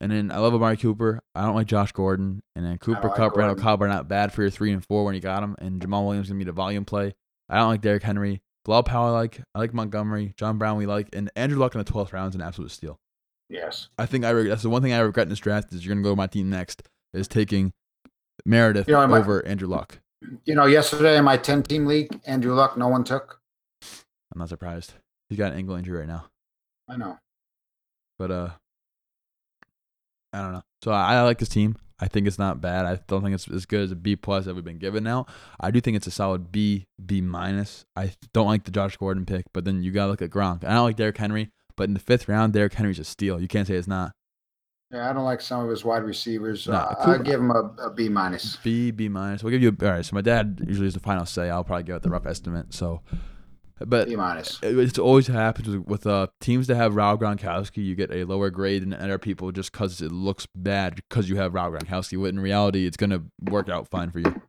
[0.01, 1.21] And then I love Amari Cooper.
[1.35, 2.43] I don't like Josh Gordon.
[2.55, 3.63] And then Cooper like Cup, Randall Gordon.
[3.63, 5.55] Cobb are not bad for your three and four when you got them.
[5.59, 7.15] And Jamaal Williams gonna be the volume play.
[7.49, 8.43] I don't like Derrick Henry.
[8.67, 9.41] Bilal Powell I like.
[9.55, 10.35] I like Montgomery.
[10.37, 11.09] John Brown we like.
[11.13, 12.99] And Andrew Luck in the twelfth round is an absolute steal.
[13.49, 13.89] yes.
[13.97, 15.95] I think I reg- that's the one thing I regret in this draft is you're
[15.95, 16.83] gonna go to my team next
[17.15, 17.73] is taking
[18.45, 20.01] Meredith You know, over Andrew Luck.
[20.45, 23.41] You know, yesterday in my 10 team league, Andrew Luck, no one took.
[24.33, 24.95] I'm not surprised.
[25.29, 26.27] He's got an ankle injury right now.
[26.89, 27.19] I know.
[28.19, 28.51] But uh,
[30.33, 30.63] I don't know.
[30.87, 31.75] So I, I like this team.
[31.99, 32.87] I think it's not bad.
[32.87, 35.27] I don't think it's as good as a B plus that we've been given now.
[35.59, 37.85] I do think it's a solid B, B minus.
[37.97, 40.63] I don't like the Josh Gordon pick, but then you gotta look at Gronk.
[40.63, 43.41] I don't like Derrick Henry, but in the fifth round, Derrick Henry's a steal.
[43.41, 44.13] You can't say it's not.
[44.93, 46.69] Yeah, I don't like some of his wide receivers.
[46.69, 48.55] Nah, uh, I'd give him a, a B minus.
[48.63, 49.43] B, B minus.
[49.43, 49.77] We'll give you.
[49.81, 50.07] A, all right.
[50.07, 51.51] So my dad usually is the final say.
[51.51, 52.73] I'll probably give it the rough estimate.
[52.73, 53.03] So,
[53.85, 54.59] but B minus.
[54.63, 57.85] it- it's always happens with, with uh, teams that have Rob Gronkowski.
[57.85, 61.37] You get a lower grade than other people just because it looks bad because you
[61.37, 62.21] have Rob Gronkowski.
[62.21, 64.41] But in reality, it's gonna work out fine for you.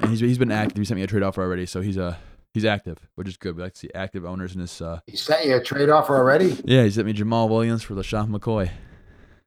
[0.00, 0.78] And he's he's been active.
[0.78, 2.16] He sent me a trade offer already, so he's uh
[2.52, 3.56] he's active, which is good.
[3.56, 4.80] We like to see active owners in this.
[4.82, 6.60] Uh, He sent you a trade offer already?
[6.64, 8.70] yeah, he sent me Jamaal Williams for LeSean McCoy.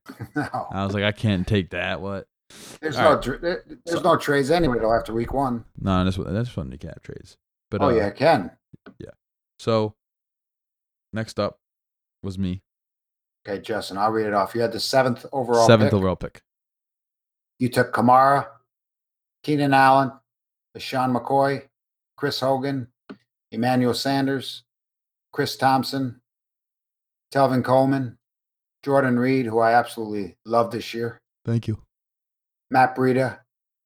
[0.36, 0.68] no.
[0.72, 2.00] I was like, I can't take that.
[2.02, 2.28] What?
[2.80, 3.22] There's All no right.
[3.24, 5.66] tr- there- there's no trades anyway till after week one.
[5.80, 7.38] No, that's what that's fun to cap trades.
[7.78, 8.52] But oh uh, yeah, Ken.
[9.00, 9.12] Yeah.
[9.60, 9.96] So
[11.12, 11.60] next up
[12.24, 12.62] was me,
[13.48, 14.56] Okay, Justin, I'll read it off.
[14.56, 15.68] You had the seventh overall.
[15.68, 15.98] seventh pick.
[15.98, 16.42] overall pick.
[17.60, 18.48] You took Kamara,
[19.44, 20.12] Keenan Allen,
[20.78, 21.64] Sean McCoy,
[22.18, 22.88] Chris Hogan,
[23.52, 24.64] Emmanuel Sanders,
[25.32, 26.22] Chris Thompson,
[27.34, 28.18] Tevin Coleman,
[28.84, 31.82] Jordan Reed, who I absolutely love this year, Thank you.
[32.72, 33.40] Matt Breida,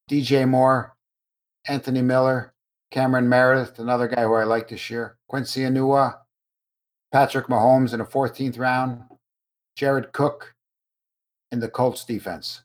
[0.10, 0.96] DJ Moore,
[1.68, 2.54] Anthony Miller,
[2.92, 6.18] Cameron Meredith, another guy who I like this year, Quincy Enunwa,
[7.12, 9.04] Patrick Mahomes in the 14th round,
[9.76, 10.56] Jared Cook
[11.52, 12.64] in the Colts defense.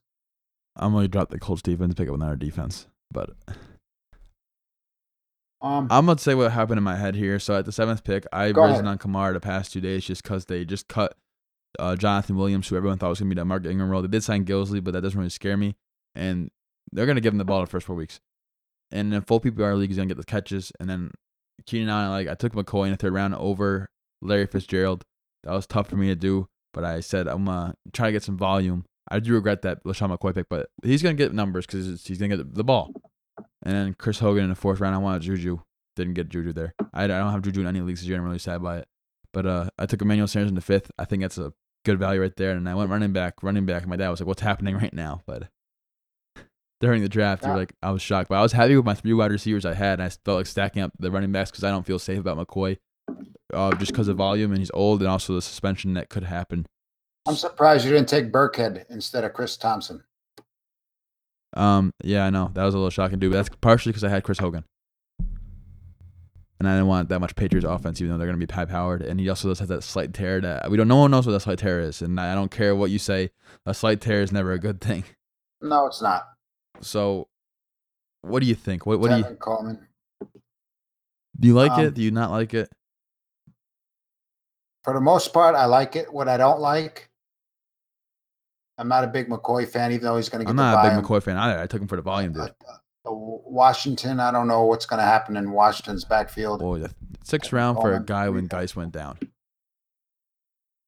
[0.77, 2.87] I'm gonna drop the Colts defense, pick up another defense.
[3.11, 3.31] But
[5.61, 7.39] Um, I'm gonna say what happened in my head here.
[7.39, 8.87] So at the seventh pick, I've risen ahead.
[8.87, 11.17] on Kamara the past two days just because they just cut
[11.79, 14.03] uh, Jonathan Williams, who everyone thought was gonna be that Mark Ingram role.
[14.03, 15.75] They did sign Gillislee, but that doesn't really scare me.
[16.15, 16.51] And
[16.93, 18.21] they're gonna give him the ball the first four weeks.
[18.91, 20.73] And then full PPR league, he's gonna get the catches.
[20.79, 21.11] And then
[21.67, 23.89] Keenan Allen, like I took McCoy in the third round over
[24.23, 25.05] Larry Fitzgerald.
[25.43, 28.23] That was tough for me to do, but I said I'm gonna try to get
[28.23, 28.85] some volume.
[29.09, 32.37] I do regret that LeSean McCoy pick, but he's gonna get numbers because he's gonna
[32.37, 32.93] get the ball.
[33.63, 35.59] And then Chris Hogan in the fourth round, I wanted Juju.
[35.97, 36.75] Didn't get Juju there.
[36.93, 38.19] I, I don't have Juju in any leagues this year.
[38.19, 38.89] I'm really sad by it.
[39.33, 40.91] But uh, I took Emmanuel Sanders in the fifth.
[40.99, 41.53] I think that's a
[41.85, 42.51] good value right there.
[42.51, 43.87] And I went running back, running back.
[43.87, 45.49] My dad was like, "What's happening right now?" But
[46.85, 48.29] during the draft, you're like, I was shocked.
[48.29, 49.95] But I was happy with my three wide receivers I had.
[49.95, 52.37] And I felt like stacking up the running backs because I don't feel safe about
[52.37, 52.77] McCoy,
[53.55, 56.67] uh, just because of volume and he's old and also the suspension that could happen.
[57.27, 60.05] I'm surprised you didn't take Burkhead instead of Chris Thompson.
[61.57, 63.33] Um, yeah, I know that was a little shocking, dude.
[63.33, 64.65] But that's partially because I had Chris Hogan,
[66.61, 68.67] and I didn't want that much Patriots offense, even though they're going to be high
[68.67, 69.01] powered.
[69.01, 70.89] And he also does have that slight tear that we don't.
[70.89, 73.31] No one knows what that slight tear is, and I don't care what you say.
[73.65, 75.05] A slight tear is never a good thing.
[75.63, 76.34] No, it's not.
[76.81, 77.29] So,
[78.23, 78.87] what do you think?
[78.87, 79.87] What What do you Coleman.
[81.41, 81.49] do?
[81.49, 81.95] You like Um, it?
[81.95, 82.71] Do you not like it?
[84.85, 86.13] For the most part, I like it.
[86.13, 87.09] What I don't like,
[88.77, 90.91] I'm not a big McCoy fan, even though he's going to get I'm not a
[90.97, 91.05] big.
[91.05, 91.59] McCoy fan either.
[91.61, 92.43] I took him for the volume, dude.
[92.43, 96.61] Uh, Washington, I don't know what's going to happen in Washington's backfield.
[96.61, 98.47] Boy, the sixth round for a guy when.
[98.47, 99.19] Guice went down.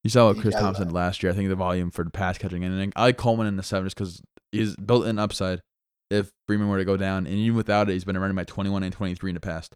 [0.03, 1.31] You saw what Chris Thompson did last year.
[1.31, 3.85] I think the volume for the pass catching, and I like Coleman in the seven
[3.85, 4.21] just because
[4.51, 5.61] he's built in upside.
[6.09, 8.83] If Freeman were to go down, and even without it, he's been running by 21
[8.83, 9.75] and 23 in the past.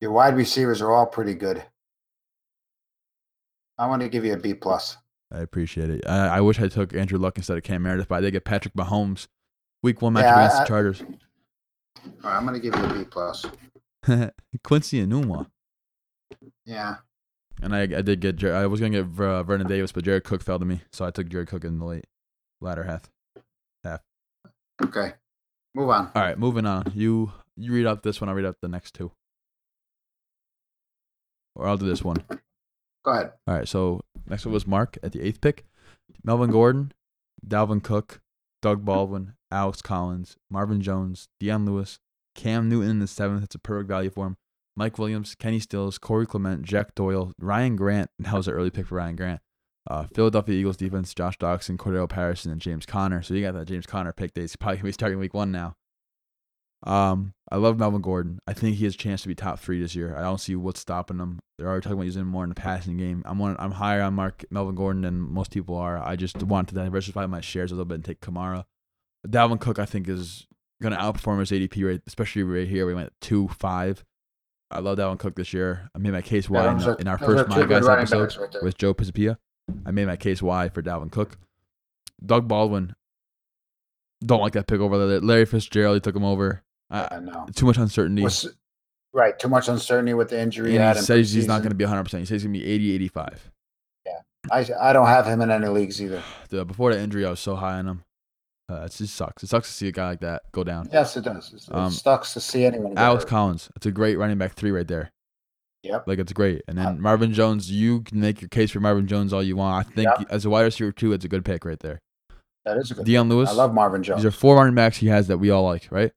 [0.00, 1.64] Your wide receivers are all pretty good.
[3.78, 4.96] I want to give you a B plus.
[5.32, 6.06] I appreciate it.
[6.06, 8.44] I, I wish I took Andrew Luck instead of Cam Meredith, but I did get
[8.44, 9.26] Patrick Mahomes.
[9.82, 11.02] Week one matchup Yeah, against I- the Chargers.
[11.02, 13.44] All right, I'm going to give you a B plus.
[14.64, 15.46] Quincy Enunwa.
[16.64, 16.96] Yeah.
[17.62, 20.04] And I, I did get, Jer- I was going to get uh, Vernon Davis, but
[20.04, 20.82] Jared Cook fell to me.
[20.92, 22.06] So I took Jared Cook in the late,
[22.60, 23.10] latter half.
[24.82, 25.12] Okay.
[25.74, 26.10] Move on.
[26.14, 26.92] All right, moving on.
[26.94, 28.28] You you read out this one.
[28.28, 29.12] I'll read out the next two.
[31.54, 32.22] Or I'll do this one.
[33.04, 33.32] Go ahead.
[33.46, 33.68] All right.
[33.68, 35.64] So next one was Mark at the eighth pick.
[36.22, 36.92] Melvin Gordon,
[37.46, 38.20] Dalvin Cook,
[38.62, 41.98] Doug Baldwin, Alex Collins, Marvin Jones, Dion Lewis,
[42.34, 43.44] Cam Newton in the seventh.
[43.44, 44.36] It's a perfect value for him.
[44.76, 48.10] Mike Williams, Kenny Stills, Corey Clement, Jack Doyle, Ryan Grant.
[48.18, 49.40] That was an early pick for Ryan Grant.
[49.88, 53.22] Uh, Philadelphia Eagles defense, Josh Doctson, Cordell Patterson, and James Conner.
[53.22, 55.76] So you got that James Conner pick he's probably gonna be starting week one now.
[56.82, 58.38] Um, I love Melvin Gordon.
[58.46, 60.16] I think he has a chance to be top three this year.
[60.16, 61.40] I don't see what's stopping him.
[61.58, 63.22] They're already talking about using him more in the passing game.
[63.24, 65.98] I'm one, I'm higher on Mark Melvin Gordon than most people are.
[65.98, 68.64] I just want to diversify my shares a little bit and take Kamara.
[69.26, 70.46] Dalvin Cook, I think, is
[70.82, 72.86] gonna outperform his ADP rate, especially right here.
[72.86, 74.04] We went two five.
[74.70, 75.90] I love Dalvin Cook this year.
[75.94, 78.36] I made my case why in, those the- are- in our first My Guys episode
[78.36, 79.38] right with Joe Pisapia.
[79.84, 81.38] I made my case why for Dalvin Cook.
[82.24, 82.94] Doug Baldwin.
[84.24, 85.20] Don't like that pick over there.
[85.20, 86.62] Larry Fitzgerald, he took him over.
[86.90, 87.46] Uh, I know.
[87.54, 88.22] too much uncertainty.
[88.22, 88.54] Was,
[89.12, 89.38] right.
[89.38, 90.70] Too much uncertainty with the injury.
[90.72, 92.06] he and he says he's not going to be 100%.
[92.18, 93.50] He says he's going to be 80, 85.
[94.06, 94.12] Yeah.
[94.50, 96.22] I, I don't have him in any leagues either.
[96.48, 98.04] The, before the injury, I was so high on him.
[98.70, 99.42] Uh, it just sucks.
[99.42, 100.88] It sucks to see a guy like that go down.
[100.92, 101.52] Yes, it does.
[101.52, 102.96] It's, Um, it sucks to see anyone.
[102.96, 103.24] Alex.
[103.24, 103.68] Collins.
[103.76, 105.12] It's a great running back three right there.
[105.86, 106.04] Yep.
[106.06, 106.62] Like, it's great.
[106.68, 109.56] And then Uh, Marvin Jones, you can make your case for Marvin Jones all you
[109.56, 109.86] want.
[109.86, 110.24] I think Yeah.
[110.30, 112.00] as a wide receiver, too, it's a good pick right there.
[112.64, 113.04] That is a good.
[113.06, 113.48] Dion Lewis.
[113.48, 114.22] I love Marvin Jones.
[114.22, 116.12] These are four running backs he has that we all like, right?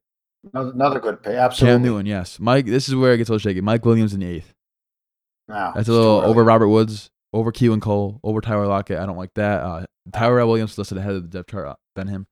[0.54, 1.34] another, good pick.
[1.34, 1.74] Absolutely.
[1.74, 2.40] Cam Newton, yes.
[2.40, 3.60] Mike, this is where it gets a little shaky.
[3.60, 4.52] Mike Williams in the eighth.
[5.48, 8.98] That's a little over Robert Woods, over Keelan Cole, over Tyler Lockett.
[8.98, 9.62] I don't like that.
[9.62, 12.26] Uh, Tyrell Williams listed ahead of the depth chart uh, than him.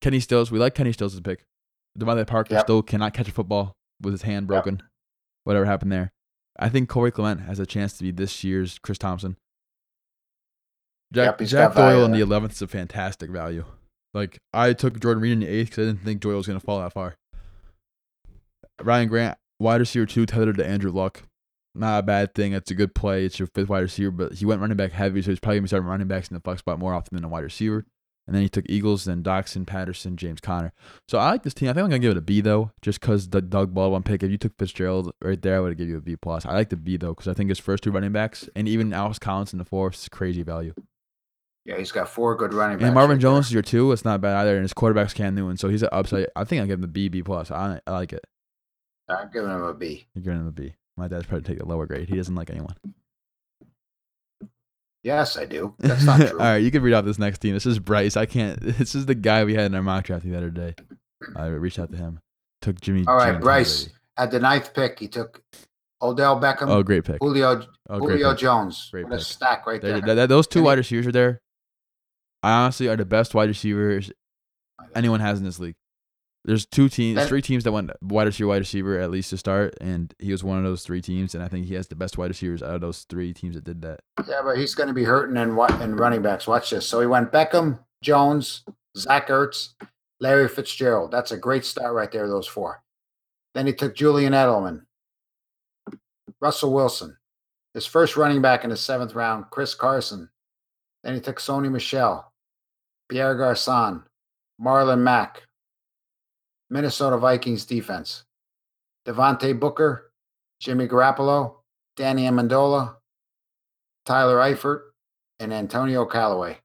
[0.00, 1.44] Kenny Stills, we like Kenny Stills as a pick.
[1.98, 2.64] DeVante Parker Yep.
[2.64, 4.82] still cannot catch a football with his hand broken.
[5.44, 6.12] Whatever happened there.
[6.58, 9.36] I think Corey Clement has a chance to be this year's Chris Thompson.
[11.12, 13.64] Jack, Yep, Jack Doyle in the 11th is a fantastic value.
[14.12, 16.58] Like, I took Jordan Reed in the 8th because I didn't think Doyle was going
[16.58, 17.16] to fall that far.
[18.82, 21.22] Ryan Grant, wide receiver two, tethered to Andrew Luck.
[21.74, 22.52] Not a bad thing.
[22.54, 23.26] It's a good play.
[23.26, 25.62] It's your fifth wide receiver, but he went running back heavy, so he's probably going
[25.62, 27.84] to be starting running backs in the flex spot more often than a wide receiver.
[28.26, 30.72] And then he took Eagles, then Doctson, Patterson, James Conner.
[31.06, 31.68] So I like this team.
[31.68, 34.22] I think I'm gonna give it a B though, just because the Doug Baldwin pick.
[34.22, 36.44] If you took Fitzgerald right there, I would have give you a B plus.
[36.44, 38.92] I like the B though, because I think his first two running backs and even
[38.92, 40.74] Alex Collins in the fourth is crazy value.
[41.64, 42.86] Yeah, he's got four good running backs.
[42.86, 43.90] And Marvin right Jones is your two.
[43.92, 46.26] It's not bad either, and his quarterback's Cam Newton, so he's an upside.
[46.34, 47.50] I think I'll give him the B B plus.
[47.50, 48.24] I, I like it.
[49.08, 50.06] I'm giving him a B.
[50.14, 50.74] You're giving him a B.
[50.96, 52.08] My dad's probably take a lower grade.
[52.08, 52.74] He doesn't like anyone.
[55.06, 55.72] Yes, I do.
[55.78, 56.32] That's not true.
[56.32, 57.54] All right, you can read out this next team.
[57.54, 58.16] This is Bryce.
[58.16, 58.58] I can't.
[58.78, 60.74] This is the guy we had in our mock draft the other day.
[61.36, 62.18] I reached out to him.
[62.60, 63.04] Took Jimmy.
[63.06, 63.88] All right, Jimmy Bryce.
[64.16, 65.42] At the ninth pick, he took
[66.02, 67.18] Odell Beckham, Oh, great pick.
[67.20, 68.40] Julio, Oh, great Julio pick.
[68.40, 68.88] Jones.
[68.90, 69.26] Great What a pick.
[69.26, 70.00] stack right there.
[70.00, 71.40] that- those two And wide receivers are there.
[72.42, 74.10] I honestly are the best wide receivers
[74.94, 75.76] anyone has in this league.
[76.46, 79.36] There's two teams, That- three teams that went wide receiver, wide receiver at least to
[79.36, 81.34] start, and he was one of those three teams.
[81.34, 83.64] And I think he has the best wide receivers out of those three teams that
[83.64, 84.00] did that.
[84.28, 86.46] Yeah, but he's going to be hurting in what in running backs.
[86.46, 86.86] Watch this.
[86.86, 88.62] So he went Beckham, Jones,
[88.96, 89.70] Zach Ertz,
[90.20, 91.10] Larry Fitzgerald.
[91.10, 92.28] That's a great start right there.
[92.28, 92.82] Those four.
[93.54, 94.82] Then he took Julian Edelman,
[96.40, 97.16] Russell Wilson,
[97.74, 100.30] his first running back in the seventh round, Chris Carson.
[101.02, 102.32] Then he took Sony Michel,
[103.08, 104.04] Pierre Garcon,
[104.60, 105.42] Marlon Mack,
[106.70, 108.24] Minnesota Vikings defense,
[109.06, 110.10] Devontae Booker,
[110.60, 111.56] Jimmy Garoppolo,
[111.96, 112.96] Danny Amendola,
[114.04, 114.82] Tyler Eifert,
[115.38, 116.58] and Antonio Callaway.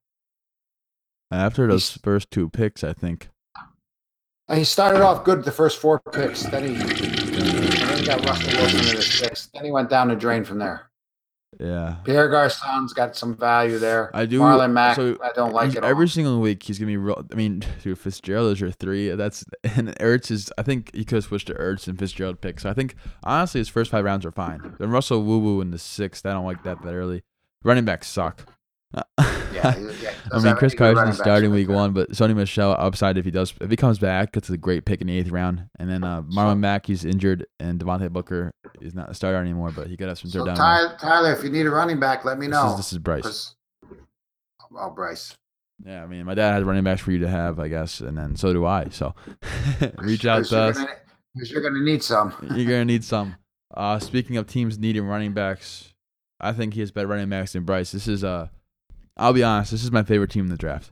[1.32, 3.30] After those He's- first two picks, I think
[4.50, 6.44] Uh, He started off good the first four picks.
[6.44, 9.50] Then he, then he got Russell Wilson in the sixth.
[9.54, 10.91] Then he went down the drain from there.
[11.60, 11.98] Yeah.
[12.06, 14.10] Pierre Garcon's got some value there.
[14.16, 14.40] I do.
[14.40, 15.84] Marlon Mack, so I don't like it.
[15.84, 16.10] Every all.
[16.10, 16.98] single week, he's gonna be.
[16.98, 19.10] Real, I mean, dude, Fitzgerald is your three.
[19.10, 20.52] That's and Ertz is.
[20.58, 22.60] I think he could have switched to Ertz and Fitzgerald pick.
[22.60, 24.76] So I think honestly, his first five rounds are fine.
[24.80, 26.26] Then Russell Woo Woo in the sixth.
[26.26, 27.24] I don't like that that early.
[27.64, 28.48] Running backs suck.
[29.64, 32.72] Yeah, yeah, I mean, Chris any good Carson is starting week one, but Sony Michel
[32.78, 35.30] upside if he does if he comes back, gets a great pick in the eighth
[35.32, 35.66] round.
[35.80, 39.38] And then uh, Marlon So- Mack, he's injured, and Devontae Booker is not a starter
[39.38, 40.56] anymore, but he could have some So third down.
[40.58, 42.72] Tyler, Tyler, if you need a running back, let me this, know.
[42.72, 43.56] is, this is Bryce.
[44.76, 45.36] Oh, Bryce.
[45.86, 48.18] Yeah, I mean, my dad has running backs for you to have, I guess, and
[48.18, 48.88] then so do I.
[48.90, 49.14] So
[49.98, 50.78] reach out to us.
[50.78, 50.90] gonna-
[51.36, 52.34] you're going to need some.
[52.56, 53.36] You're gonna need some.
[53.74, 55.94] Uh, speaking of teams needing running backs,
[56.42, 57.94] I think he has better running backs than Bryce.
[57.94, 58.50] This is uh,
[59.18, 60.92] I'll be honest, this is my favorite team in the draft.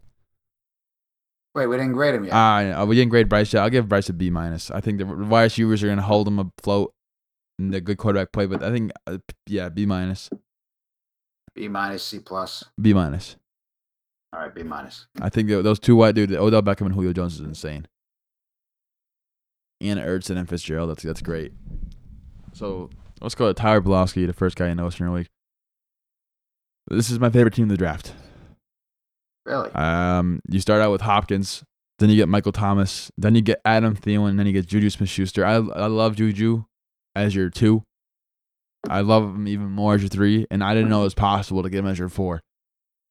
[1.56, 2.34] Wait, we didn't grade him yet.
[2.34, 3.64] Uh, we didn't grade Bryce yet.
[3.64, 4.70] I'll give Bryce a B minus.
[4.70, 6.94] I think the wide receivers are gonna hold him afloat
[7.58, 10.30] in the good quarterback play, but I think uh, yeah, B minus,
[11.56, 12.64] B minus, C plus.
[12.80, 13.36] B minus.
[14.32, 15.08] All right, B minus.
[15.20, 17.88] I think those two white dudes, Odell Beckham and Julio Jones, is insane.
[19.82, 20.92] and Ertz and Fitzgerald.
[20.92, 21.52] That's that's great.
[22.54, 25.30] So let's go to Tyler Blosky, the first guy in the Western League.
[26.90, 28.14] This is my favorite team in the draft.
[29.46, 29.72] Really?
[29.72, 31.64] Um, you start out with Hopkins,
[32.00, 35.46] then you get Michael Thomas, then you get Adam Thielen, then you get Juju Smith-Schuster.
[35.46, 36.66] I I love Juju
[37.16, 37.84] as your two.
[38.90, 41.64] I love him even more as your three, and I didn't know it was possible
[41.64, 42.42] to get him as your four.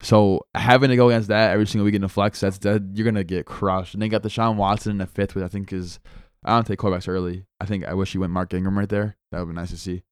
[0.00, 3.04] So having to go against that every single week in the flex, that's that you're
[3.04, 3.94] gonna get crushed.
[3.94, 5.98] And they got the Deshaun Watson in the fifth, which I think is
[6.44, 7.46] I don't take quarterbacks early.
[7.60, 9.16] I think I wish you went Mark Ingram right there.
[9.32, 10.04] That would be nice to see.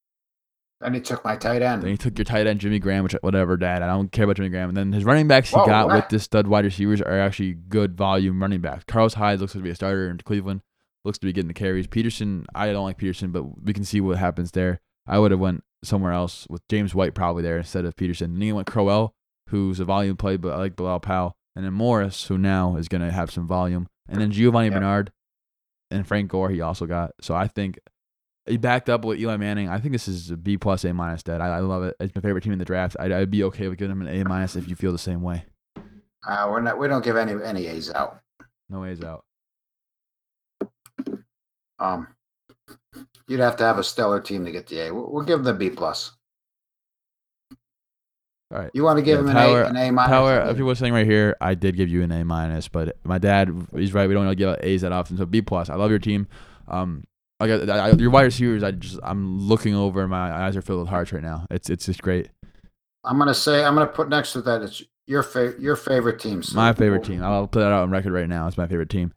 [0.81, 1.83] Then he took my tight end.
[1.83, 3.83] Then he took your tight end Jimmy Graham, which whatever, Dad.
[3.83, 4.69] I don't care about Jimmy Graham.
[4.69, 5.97] And then his running backs he Whoa, got what?
[5.97, 8.85] with this stud wide receivers are actually good volume running backs.
[8.85, 10.61] Carlos Hyde looks to be a starter in Cleveland.
[11.05, 11.87] Looks to be getting the carries.
[11.87, 14.81] Peterson, I don't like Peterson, but we can see what happens there.
[15.07, 18.33] I would have went somewhere else with James White probably there instead of Peterson.
[18.33, 19.15] And then he went Crowell,
[19.49, 21.37] who's a volume play, but I like Bilal Powell.
[21.55, 23.87] And then Morris, who now is going to have some volume.
[24.09, 24.75] And then Giovanni Yep.
[24.75, 25.12] Bernard
[25.91, 27.12] and Frank Gore, he also got.
[27.21, 27.79] So I think
[28.47, 29.69] he backed up with Eli Manning.
[29.69, 31.23] I think this is a B plus, A minus.
[31.23, 31.97] Dad, I, I love it.
[32.01, 32.97] It's my favorite team in the draft.
[33.01, 35.23] I'd, I'd be okay with giving him an A minus if you feel the same
[35.23, 35.45] way.
[36.27, 36.79] Uh, we're not.
[36.79, 38.21] We don't give any any A's out.
[38.69, 39.25] No A's out.
[41.79, 42.09] Um,
[43.29, 44.95] you'd have to have a stellar team to get the A.
[44.95, 46.13] We'll, we'll give him the B plus.
[48.53, 48.71] All right.
[48.75, 50.09] You want to give Yeah, him an Tyler- A, an A minus?
[50.11, 52.97] Power, if you were saying right here, I did give you an A minus, but
[53.05, 54.07] my dad, he's right.
[54.09, 55.17] We don't really give out A's that often.
[55.17, 55.69] So B plus.
[55.69, 56.29] I love your team.
[56.69, 57.05] Um,
[57.38, 58.62] I got I, your wide receivers.
[58.62, 60.07] I just I'm looking over.
[60.09, 61.46] My eyes are filled with hearts right now.
[61.51, 62.31] It's it's just great.
[63.05, 64.62] I'm gonna say I'm gonna put next to that.
[64.62, 66.42] It's your favorite your favorite team.
[66.42, 67.22] so My favorite team.
[67.22, 68.46] I'll put that out on record right now.
[68.49, 69.12] It's my favorite team.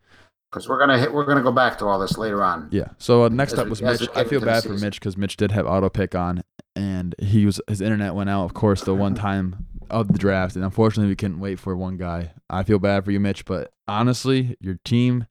[0.51, 1.13] because we're gonna hit.
[1.13, 2.67] We're gonna go back to all this later on.
[2.71, 2.89] Yeah.
[2.97, 4.07] So uh, next As up was Mitch.
[4.15, 4.73] I feel bad for.
[4.73, 6.43] Mitch because Mitch did have auto pick on,
[6.75, 8.43] and he was his internet went out.
[8.43, 11.97] Of course, the one time of the draft, and unfortunately, we couldn't wait for one
[11.97, 12.33] guy.
[12.49, 15.25] I feel bad for you, Mitch, but honestly, your team,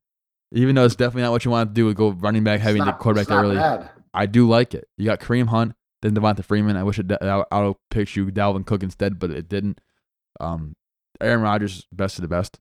[0.52, 2.88] even though it's definitely not what you want to do, go running back heavy It's
[2.88, 3.56] and quarterback not early.
[3.56, 3.90] bad.
[4.14, 4.88] I do like it.
[4.96, 6.76] You got Kareem Hunt, then Devonta Freeman.
[6.76, 9.80] I wish it auto picked you Dalvin Cook instead, but it didn't.
[10.40, 10.74] Um,
[11.20, 12.58] Aaron Rodgers, best of the best.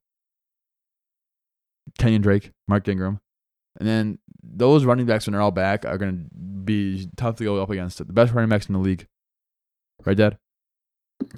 [1.99, 3.21] Kenyan Drake, Mark Ingram,
[3.79, 7.43] and then those running backs when they're all back are going to be tough to
[7.45, 7.97] go up against.
[7.99, 9.07] The best running backs in the league,
[10.05, 10.37] right, Dad?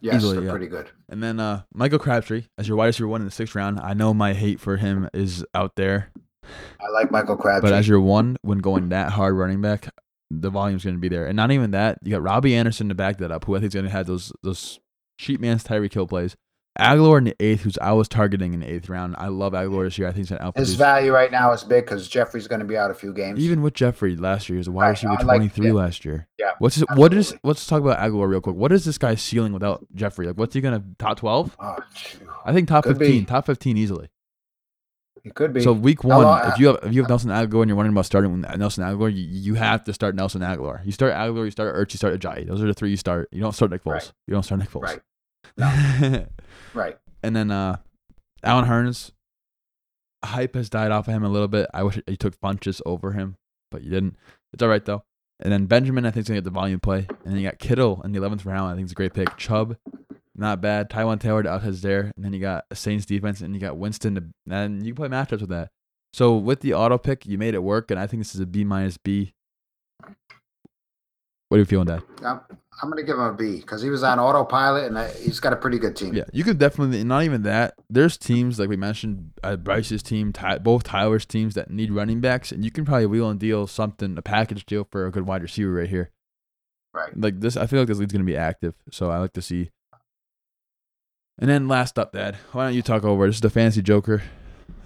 [0.01, 0.51] Yes, Easily, they're yeah.
[0.51, 0.89] pretty good.
[1.07, 3.79] And then uh, Michael Crabtree as your wide receiver one in the sixth round.
[3.79, 6.11] I know my hate for him is out there,
[6.43, 7.69] I like Michael Crabtree.
[7.69, 9.89] but as your one, when going that hard running back,
[10.31, 11.25] the volume's going to be there.
[11.25, 13.69] And not even that, you got Robbie Anderson to back that up, who I think
[13.69, 14.79] is going to have those those
[15.17, 16.35] cheap man's Tyreek Hill plays.
[16.79, 19.15] Agholor in the eighth, who's I was targeting in the eighth round.
[19.17, 20.07] I love Agholor this year.
[20.07, 22.65] I think he's going to his value right now is big because Jeffery's going to
[22.65, 23.37] be out a few games.
[23.39, 25.73] Even with Jeffery last year, he was a wide Right, receiver like- 23 yeah.
[25.73, 26.27] last year.
[26.37, 28.55] Yeah, What's his, what is let's talk about Agholor real quick.
[28.55, 30.27] What is this guy's ceiling without Jeffery?
[30.27, 31.57] Like what's he going to top 12?
[31.59, 31.75] oh.
[32.45, 33.25] I think top Could 15, be.
[33.25, 34.07] top 15 easily.
[35.23, 35.61] He could be.
[35.61, 38.05] So week one, if you have if you have Nelson Agholor and you're wondering about
[38.05, 40.85] starting Nelson Agholor, you, you have to start Nelson Agholor.
[40.85, 42.47] You start Agholor, you start Ertz, you start Ajayi.
[42.47, 43.29] Those are the three you start.
[43.31, 43.93] You don't start Nick Foles.
[43.93, 44.11] Right.
[44.27, 44.99] You don't start Nick Foles.
[45.57, 46.27] Right.
[46.73, 46.97] right.
[47.23, 47.77] and then uh,
[48.43, 49.11] Allen Hurns,
[50.23, 51.69] hype has died off of him a little bit.
[51.73, 53.37] I wish you took Funchess over him,
[53.71, 54.17] but you didn't.
[54.53, 55.03] It's all right though.
[55.41, 57.07] And then Benjamin, I think, is gonna get the volume play.
[57.23, 58.71] And then you got Kittle in the eleventh round.
[58.71, 59.37] I think it's a great pick.
[59.37, 59.77] Chubb,
[60.39, 60.89] not bad.
[60.89, 64.15] Taywan Taylor out his there, and then you got Saints defense, and you got Winston,
[64.15, 64.23] to,
[64.53, 65.69] and you can play matchups with that.
[66.13, 68.45] So with the auto pick, you made it work, and I think this is a
[68.45, 69.33] B minus B.
[71.49, 72.03] What are you feeling, Dad?
[72.23, 72.41] I'm,
[72.81, 75.39] I'm going to give him a B because he was on autopilot and I, he's
[75.39, 76.13] got a pretty good team.
[76.13, 77.03] Yeah, you could definitely.
[77.03, 77.73] Not even that.
[77.89, 82.21] There's teams like we mentioned, uh, Bryce's team, Ty, both Tyler's teams that need running
[82.21, 85.25] backs, and you can probably wheel and deal something, a package deal for a good
[85.25, 86.11] wide receiver right here.
[86.93, 87.17] Right.
[87.19, 89.71] Like this, I feel like this league's gonna be active, so I like to see.
[91.39, 93.25] And then last up, Dad, why don't you talk over?
[93.27, 94.21] This is the fantasy Joker,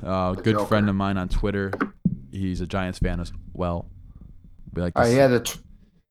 [0.05, 0.65] uh, good Joker.
[0.65, 1.71] friend of mine on Twitter.
[2.31, 3.87] He's a Giants fan as well.
[4.73, 5.63] We like Uh, he had the tw-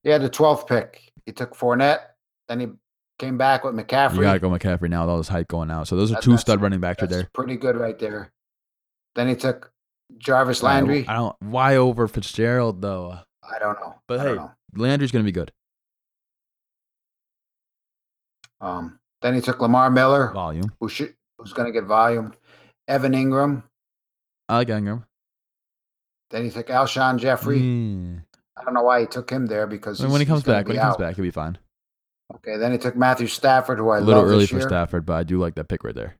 [0.02, 1.12] he had the 12th pick.
[1.27, 2.00] He took Fournette.
[2.48, 2.69] Then he
[3.21, 4.17] came back with McCaffrey.
[4.17, 5.87] you gotta go McCaffrey now with all this hype going out.
[5.87, 7.29] So those are That- two stud running backs right there.
[7.33, 8.33] pretty good right there.
[9.14, 9.73] Then he took
[10.19, 11.06] Jarvis I Landry.
[11.06, 11.37] I don't.
[11.40, 13.19] Why over Fitzgerald though?
[13.44, 13.94] I don't know.
[14.08, 14.50] But I hey, know.
[14.75, 15.52] Landry's gonna be good.
[18.60, 20.73] Um, then he took Lamar Miller, Volume.
[20.81, 22.35] who should, who's going to get volume.
[22.88, 23.62] Evan Engram.
[24.48, 25.04] I like Engram.
[26.31, 27.60] Then he took Alshon Jeffery.
[27.60, 28.23] Mm.
[28.56, 30.77] I don't know why he took him there because When, when he comes back, when
[30.77, 30.98] he comes out.
[30.98, 31.58] back, he'll be fine.
[32.37, 34.68] Okay, then he took Matthew Stafford, who I a little early for year.
[34.68, 36.16] Stafford, but I do like that pick right there.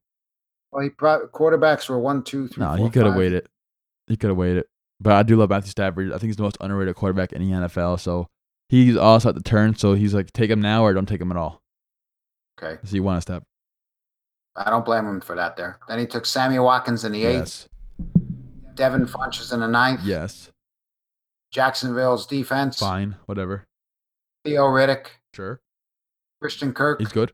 [0.71, 3.47] Well, he probably quarterbacks were one, two, three, No, four, he could have waited.
[4.07, 4.65] He could have waited.
[5.01, 6.09] But I do love Matthew Stafford.
[6.09, 7.99] I think he's the most underrated quarterback in the NFL.
[8.01, 8.29] So
[8.69, 9.75] he's also at the turn.
[9.75, 11.62] So he's like, take him now or don't take him at all.
[12.61, 13.43] Okay, So you want to step.
[14.55, 15.57] I don't blame him for that.
[15.57, 15.79] There.
[15.89, 17.69] Then he took Sammy Watkins in the eighth.
[17.69, 17.69] Yes.
[18.75, 20.01] Devin Funchess in the ninth.
[20.05, 20.51] Yes.
[21.51, 22.79] Jacksonville's defense.
[22.79, 23.65] Fine, whatever.
[24.45, 25.61] Theo Riddick, Sure,
[26.41, 27.33] Christian Kirk, he's good.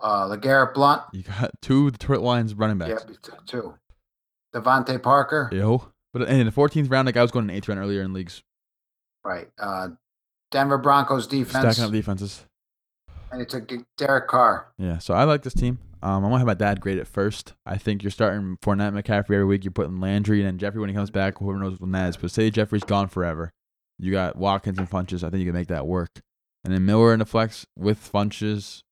[0.00, 1.02] uh, LeGarrette Blount.
[1.12, 3.04] You got two Detroit Lions running backs.
[3.22, 3.74] Took two.
[4.54, 5.48] DeVante Parker.
[5.52, 8.12] Yo, but in the 14th round, like I was going in eighth round earlier in
[8.12, 8.42] leagues,
[9.24, 9.48] Right.
[9.58, 9.90] Uh,
[10.50, 11.64] Denver Broncos defense.
[11.76, 12.44] stacking up defenses.
[13.32, 14.68] And he took Derek Carr.
[14.78, 15.78] Yeah, so I like this team.
[16.02, 17.54] Um, I'm gonna have my dad grade it first.
[17.64, 19.64] I think you're starting Fournette, McCaffrey every week.
[19.64, 21.38] You're putting Landry and then Jeffery when he comes back.
[21.38, 23.50] Whoever knows when that is, but say Jeffery's gone forever.
[23.98, 25.22] You got Watkins and Funchess.
[25.24, 26.10] I think you can make that work.
[26.64, 28.82] And then Miller in the flex with Funchess,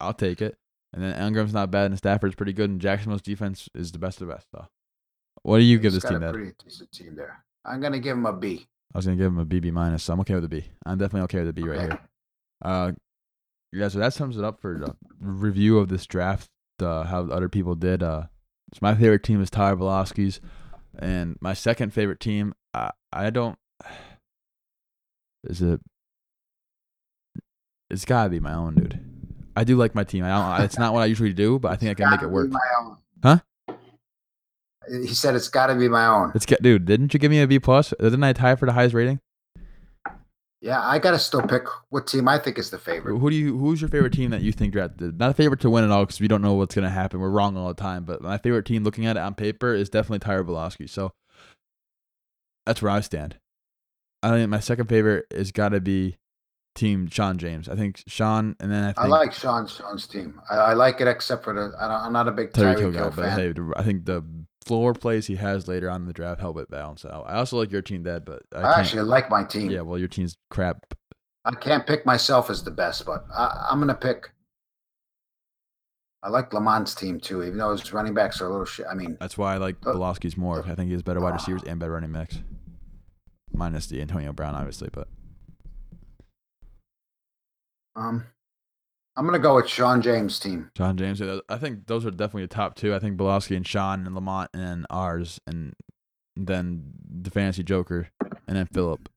[0.00, 0.56] I'll take it.
[0.92, 2.70] And then Engram's not bad, and Stafford's pretty good.
[2.70, 4.46] And Jacksonville's defense is the best of the best.
[4.54, 4.66] So,
[5.42, 6.34] what do you give He's this got team, a Dad?
[6.34, 7.44] pretty decent team there.
[7.64, 8.66] I'm gonna give him a B.
[8.94, 10.64] I was gonna give him a BB minus, so I'm okay with a B.
[10.86, 12.00] I'm definitely okay with a B right here.
[12.64, 12.92] Uh,
[13.72, 16.50] yeah, so that sums it up for the review of this draft.
[16.80, 18.02] Uh, how other people did.
[18.02, 18.24] Uh,
[18.72, 20.40] so my favorite team is Tyler Belowski's,
[20.98, 23.58] and my second favorite team, I I don't.
[25.44, 25.80] Is it?
[27.90, 29.00] It's gotta be my own, dude.
[29.56, 30.24] I do like my team.
[30.24, 30.64] I don't.
[30.64, 32.50] It's not what I usually do, but I think I can make it work.
[32.50, 32.96] My own.
[33.22, 33.38] Huh?
[34.88, 36.30] He said it's got to be my own.
[36.32, 36.84] Let's get, dude.
[36.84, 37.92] Didn't you give me a B plus?
[38.00, 39.20] Didn't I tie for the highest rating?
[40.60, 43.16] Yeah, I got to still pick what team I think is the favorite.
[43.16, 43.56] Who do you?
[43.56, 45.18] Who's your favorite team that you think drafted?
[45.18, 47.20] Not a favorite to win at all because we don't know what's gonna happen.
[47.20, 48.04] We're wrong all the time.
[48.04, 50.90] But my favorite team, looking at it on paper, is definitely Tyre Belowski.
[50.90, 51.12] So
[52.66, 53.36] that's where I stand.
[54.22, 56.16] I think my second favorite is got to be
[56.74, 57.68] Team Sean James.
[57.68, 60.40] I think Sean, and then I think I like Sean Sean's team.
[60.50, 61.72] I, I like it except for the.
[61.80, 63.10] I don't, I'm not a big Tyreek Hill guy.
[63.10, 63.38] But fan.
[63.38, 64.24] hey, I think the
[64.68, 67.24] floor plays he has later on in the draft help it balance out.
[67.26, 69.70] I also like your team, Dad, but I, I, actually like my team.
[69.70, 70.94] yeah, well, your team's crap.
[71.44, 74.30] I can't pick myself as the best, but I, I'm gonna pick.
[76.22, 78.86] I like Lamont's team too, even though his running backs are a little shit.
[78.90, 80.62] I mean, That's why I like Belowski's more.
[80.66, 82.38] I think he has better wide receivers and better running backs.
[83.52, 85.08] Minus the Antonio Brown, obviously, but
[87.96, 88.26] um,
[89.18, 90.70] I'm gonna go with Sean James' team.
[90.76, 91.18] Sean James.
[91.20, 92.94] yeah, I think those are definitely the top two.
[92.94, 95.74] I think Belowski and Sean and Lamont and ours and
[96.36, 98.10] then the fantasy Joker
[98.46, 99.08] and then Philip.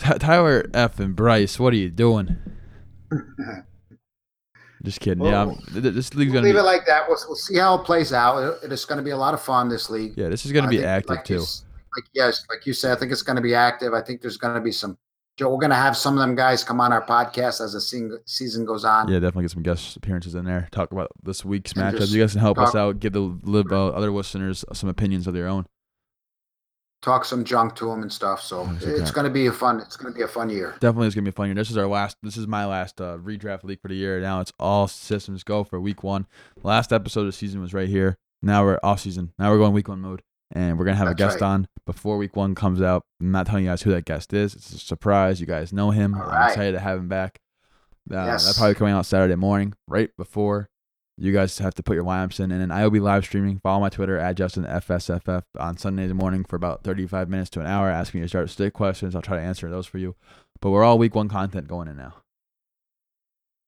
[0.00, 2.38] Ty- Tyler F and Bryce, what are you doing?
[4.82, 5.24] Just kidding.
[5.24, 6.60] yeah, I'm, Well, th- th- this league's We'll gonna leave be.
[6.60, 7.08] it like that.
[7.08, 8.38] We'll, we'll see how it plays out.
[8.62, 10.12] It, it's going to be a lot of fun this league.
[10.16, 11.38] Yeah, this is gonna I be active like too.
[11.38, 13.94] Like yes, like you said, I think it's going to be active.
[13.94, 14.98] I think there's going to be some.
[15.36, 17.80] Joe, we're going to have some of them guys come on our podcast as the
[17.80, 19.08] season season goes on.
[19.08, 20.68] Yeah, definitely get some guest appearances in there.
[20.70, 22.12] Talk about this week's And matchups.
[22.12, 23.00] You guys can help us out.
[23.00, 25.66] Give the lib, uh, other listeners some opinions of their own.
[27.02, 28.40] Talk some junk to them and stuff.
[28.40, 29.80] So Oh, it's it's going to be a fun.
[29.80, 30.70] It's going to be a fun year.
[30.80, 31.54] Definitely is gonna be a fun year.
[31.54, 32.16] This is our last.
[32.22, 34.20] This is my last uh, redraft league for the year.
[34.20, 36.26] Now it's all systems go for week one.
[36.62, 38.16] Last episode of the season was right here.
[38.40, 39.32] Now we're off season.
[39.38, 40.22] Now we're going week one mode,
[40.54, 41.46] and we're gonna have a guest right.
[41.48, 43.02] on before week one comes out.
[43.20, 44.54] I'm not telling you guys who that guest is.
[44.54, 45.40] It's a surprise.
[45.40, 46.14] You guys know him.
[46.14, 46.48] All I'm right.
[46.50, 47.40] excited to have him back.
[48.10, 48.44] Uh, Yes.
[48.44, 50.68] That's probably coming out Saturday morning, right before.
[51.16, 53.60] You guys have to put your lineups in, and then I will be live streaming.
[53.60, 57.88] Follow my Twitter at JustinFSFF on Sunday morning for about 35 minutes to an hour,
[57.88, 59.14] asking you to start stick questions.
[59.14, 60.16] I'll try to answer those for you.
[60.60, 62.14] But we're all week one content going in now.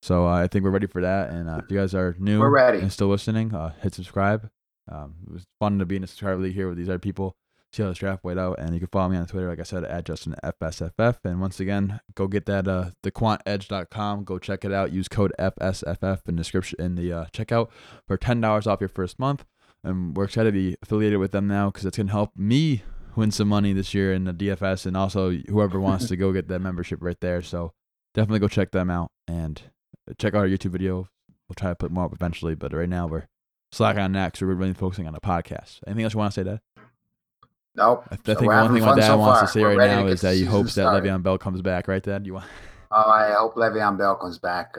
[0.02, 1.30] So uh, I think we're ready for that.
[1.30, 2.78] And uh, if you guys are new We're ready.
[2.78, 4.50] and still listening, uh, hit subscribe.
[4.90, 7.36] Um, it was fun to be in a subscriber league here with these other people.
[7.72, 8.58] See how this draft played out.
[8.58, 11.16] And you can follow me on Twitter, like I said, at JustinFSFF.
[11.24, 14.24] And once again, go get that uh, thequantedge.com.
[14.24, 14.92] Go check it out.
[14.92, 17.68] Use code FSFF in the description in the uh, checkout
[18.06, 19.44] for ten dollars off your first month.
[19.82, 22.82] And we're excited to be affiliated with them now because it's gonna help me
[23.14, 26.48] win some money this year in the DFS, and also whoever wants to go get
[26.48, 27.42] that membership right there.
[27.42, 27.72] So
[28.14, 29.60] definitely go check them out and
[30.18, 31.08] check out our YouTube video.
[31.48, 33.26] We'll try to put more up eventually, but right now we're
[33.72, 35.80] slacking on that because we're really focusing on the podcast.
[35.86, 36.60] Anything else you want to say, Dad?
[37.74, 38.04] Nope.
[38.10, 40.06] I So think we're one thing my dad so wants to say We're right now
[40.06, 41.04] is that he hopes that started.
[41.04, 41.88] Le'Veon Bell comes back.
[41.88, 42.26] Right, Dad?
[42.26, 42.46] You want?
[42.90, 44.76] Oh, I hope Le'Veon Bell comes back.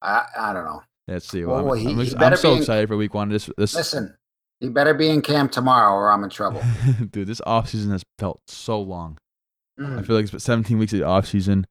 [0.00, 0.82] I I don't know.
[1.08, 1.44] Let's see.
[1.44, 3.28] Well, Well, I'm, he- I'm, he I'm so in- excited for Week One.
[3.28, 4.16] This this Listen,
[4.60, 6.62] he better be in camp tomorrow, or I'm in trouble.
[7.10, 9.18] dude, this offseason has felt so long.
[9.78, 10.06] I Mm.
[10.06, 11.66] feel like it's been 17 weeks of the off season,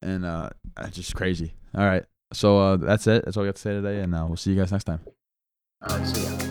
[0.00, 0.48] and uh,
[0.80, 1.52] it's just crazy.
[1.74, 3.24] All right, so uh, that's it.
[3.24, 5.00] That's all we got to say today, and uh, we'll see you guys next time.
[5.84, 6.41] All right, see ya.